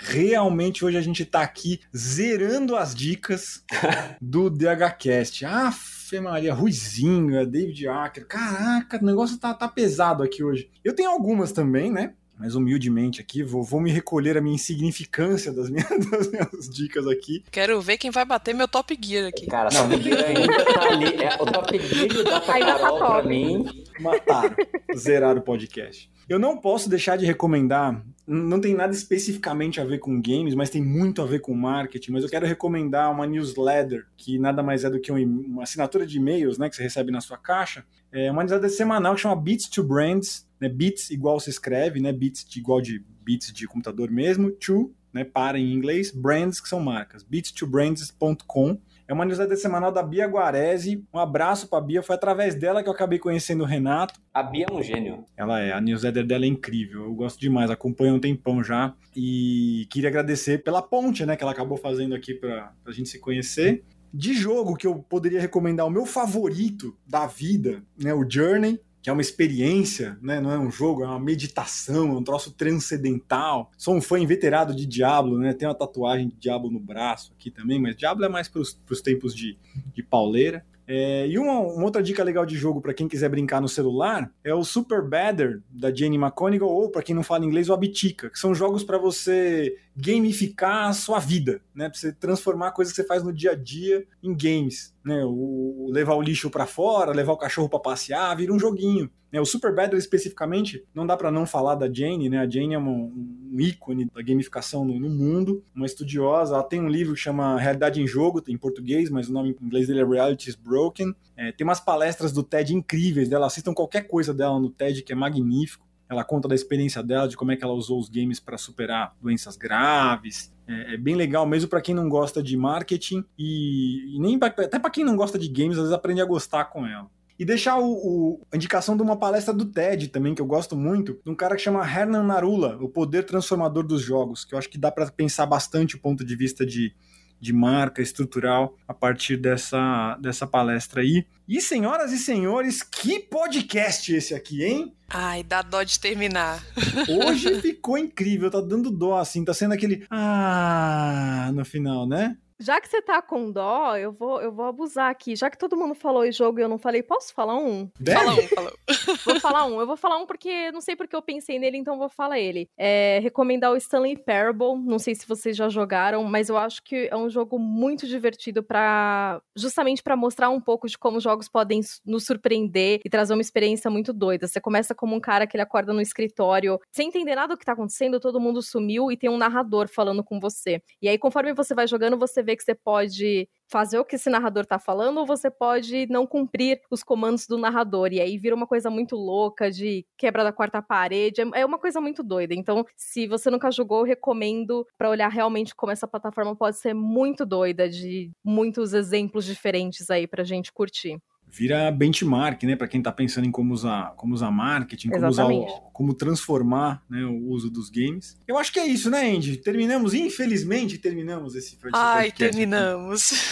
[0.00, 3.64] realmente hoje a gente tá aqui zerando as dicas
[4.20, 5.44] do DHCast.
[5.44, 8.26] Ah, Fê Maria, Ruizinho, David Acker.
[8.26, 10.70] Caraca, o negócio tá, tá pesado aqui hoje.
[10.84, 12.14] Eu tenho algumas também, né?
[12.40, 17.06] mas humildemente aqui, vou, vou me recolher a minha insignificância das minhas, das minhas dicas
[17.06, 17.44] aqui.
[17.50, 19.46] Quero ver quem vai bater meu Top Gear aqui.
[19.46, 21.22] Cara, não, Top Gear ainda tá ali.
[21.22, 23.84] É, o Top Gear da tá Carol pra mim.
[24.00, 24.56] Mataram,
[24.96, 26.10] zerar o podcast.
[26.26, 30.70] Eu não posso deixar de recomendar, não tem nada especificamente a ver com games, mas
[30.70, 34.84] tem muito a ver com marketing, mas eu quero recomendar uma newsletter, que nada mais
[34.84, 37.84] é do que uma assinatura de e-mails, né, que você recebe na sua caixa.
[38.12, 42.12] É uma newsletter semanal que chama Beats to Brands, né, Beats igual se escreve, né,
[42.12, 46.68] Beats de, igual de bits de computador mesmo, to, né, para em inglês, brands que
[46.68, 48.80] são marcas, beats2brands.com
[49.10, 51.04] é uma newsletter semanal da Bia Guarese.
[51.12, 52.00] Um abraço pra Bia.
[52.00, 54.20] Foi através dela que eu acabei conhecendo o Renato.
[54.32, 55.24] A Bia é um gênio.
[55.36, 55.72] Ela é.
[55.72, 57.06] A newsletter dela é incrível.
[57.06, 57.72] Eu gosto demais.
[57.72, 58.94] Acompanho um tempão já.
[59.16, 61.34] E queria agradecer pela ponte, né?
[61.34, 63.82] Que ela acabou fazendo aqui pra, pra gente se conhecer.
[64.14, 68.14] De jogo que eu poderia recomendar, o meu favorito da vida, né?
[68.14, 70.40] O Journey que é uma experiência, né?
[70.40, 73.70] não é um jogo, é uma meditação, é um troço transcendental.
[73.76, 75.54] Sou um fã inveterado de Diablo, né?
[75.54, 79.00] Tem uma tatuagem de Diablo no braço aqui também, mas Diablo é mais para os
[79.02, 79.56] tempos de,
[79.94, 80.64] de pauleira.
[80.92, 84.28] É, e uma, uma, outra dica legal de jogo para quem quiser brincar no celular
[84.42, 88.28] é o Super Badder da Jenny McConigal ou para quem não fala inglês o Abitica,
[88.28, 91.88] que são jogos para você gamificar a sua vida, né?
[91.88, 95.22] Para você transformar coisas que você faz no dia a dia em games, né?
[95.24, 99.10] O, levar o lixo para fora, levar o cachorro para passear, vira um joguinho.
[99.32, 99.40] Né?
[99.40, 102.38] O Super Battle especificamente, não dá para não falar da Jane, né?
[102.38, 103.12] A Jane é um
[103.58, 106.54] ícone da gamificação no, no, mundo, uma estudiosa.
[106.54, 109.64] Ela tem um livro que chama Realidade em Jogo, em português, mas o nome em
[109.64, 111.14] inglês dele é Reality is Broken.
[111.36, 115.12] É, tem umas palestras do TED incríveis dela, assistam qualquer coisa dela no TED que
[115.12, 115.86] é magnífico.
[116.10, 119.14] Ela conta da experiência dela, de como é que ela usou os games para superar
[119.22, 120.52] doenças graves.
[120.66, 124.48] É, é, bem legal, mesmo para quem não gosta de marketing e, e nem pra,
[124.48, 127.08] até para quem não gosta de games, às vezes aprende a gostar com ela.
[127.38, 130.76] E deixar o, o, a indicação de uma palestra do TED também, que eu gosto
[130.76, 134.58] muito, de um cara que chama Hernan Narula, O Poder Transformador dos Jogos, que eu
[134.58, 136.94] acho que dá para pensar bastante o ponto de vista de,
[137.40, 141.26] de marca estrutural a partir dessa, dessa palestra aí.
[141.48, 144.94] E senhoras e senhores, que podcast esse aqui, hein?
[145.08, 146.62] Ai, dá dó de terminar.
[147.08, 152.36] Hoje ficou incrível, tá dando dó, assim, tá sendo aquele ah no final, né?
[152.60, 155.34] Já que você tá com dó, eu vou, eu vou abusar aqui.
[155.34, 157.90] Já que todo mundo falou em jogo e eu não falei, posso falar um?
[157.98, 158.18] Deve?
[158.18, 158.80] Fala um, fala um.
[159.24, 159.80] Vou falar um.
[159.80, 162.68] Eu vou falar um porque não sei porque eu pensei nele, então vou falar ele.
[162.76, 164.76] É, recomendar o Stanley Parable.
[164.84, 168.62] Não sei se vocês já jogaram, mas eu acho que é um jogo muito divertido
[168.62, 173.32] para justamente para mostrar um pouco de como os jogos podem nos surpreender e trazer
[173.32, 174.46] uma experiência muito doida.
[174.46, 177.64] Você começa como um cara que ele acorda no escritório sem entender nada do que
[177.64, 180.82] tá acontecendo, todo mundo sumiu e tem um narrador falando com você.
[181.00, 184.16] E aí, conforme você vai jogando, você vê vê que você pode fazer o que
[184.16, 188.12] esse narrador tá falando, ou você pode não cumprir os comandos do narrador.
[188.12, 191.40] E aí vira uma coisa muito louca de quebra da quarta parede.
[191.40, 192.52] É, é uma coisa muito doida.
[192.52, 196.94] Então, se você nunca jogou, eu recomendo para olhar realmente como essa plataforma pode ser
[196.94, 201.20] muito doida, de muitos exemplos diferentes aí pra gente curtir
[201.52, 205.46] vira benchmark, né, para quem está pensando em como usar, como usar marketing, como, usar
[205.46, 208.38] o, como transformar né, o uso dos games.
[208.46, 209.56] Eu acho que é isso, né, Andy?
[209.56, 213.30] Terminamos, infelizmente, terminamos esse Ai, terminamos.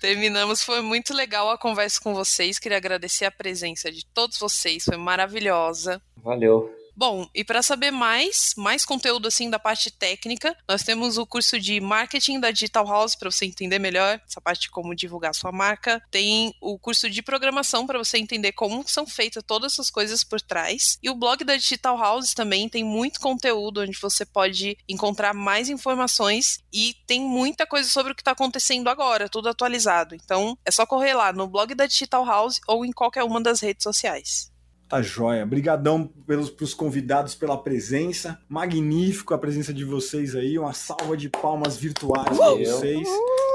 [0.00, 2.58] terminamos, foi muito legal a conversa com vocês.
[2.58, 6.00] Queria agradecer a presença de todos vocês, foi maravilhosa.
[6.16, 6.79] Valeu.
[7.00, 11.58] Bom, e para saber mais, mais conteúdo assim da parte técnica, nós temos o curso
[11.58, 15.50] de marketing da Digital House para você entender melhor essa parte de como divulgar sua
[15.50, 16.02] marca.
[16.10, 20.42] Tem o curso de programação para você entender como são feitas todas essas coisas por
[20.42, 20.98] trás.
[21.02, 25.70] E o blog da Digital House também tem muito conteúdo onde você pode encontrar mais
[25.70, 30.14] informações e tem muita coisa sobre o que está acontecendo agora, tudo atualizado.
[30.14, 33.60] Então, é só correr lá no blog da Digital House ou em qualquer uma das
[33.60, 34.49] redes sociais.
[34.90, 35.44] Tá joia.
[35.44, 38.36] Obrigadão pelos pros convidados pela presença.
[38.48, 40.58] Magnífico a presença de vocês aí.
[40.58, 43.08] Uma salva de palmas virtuais para vocês.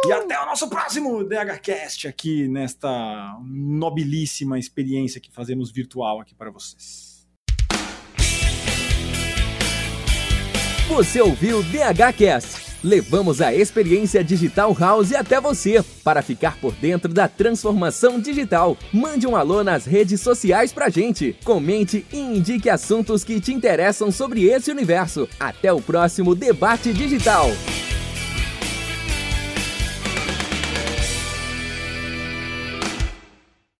[0.07, 6.49] E até o nosso próximo DHCast aqui nesta nobilíssima experiência que fazemos virtual aqui para
[6.49, 7.27] vocês.
[10.87, 15.83] Você ouviu DHCast levamos a experiência Digital House até você.
[16.03, 21.35] Para ficar por dentro da transformação digital, mande um alô nas redes sociais pra gente.
[21.43, 25.27] Comente e indique assuntos que te interessam sobre esse universo.
[25.39, 27.49] Até o próximo Debate Digital.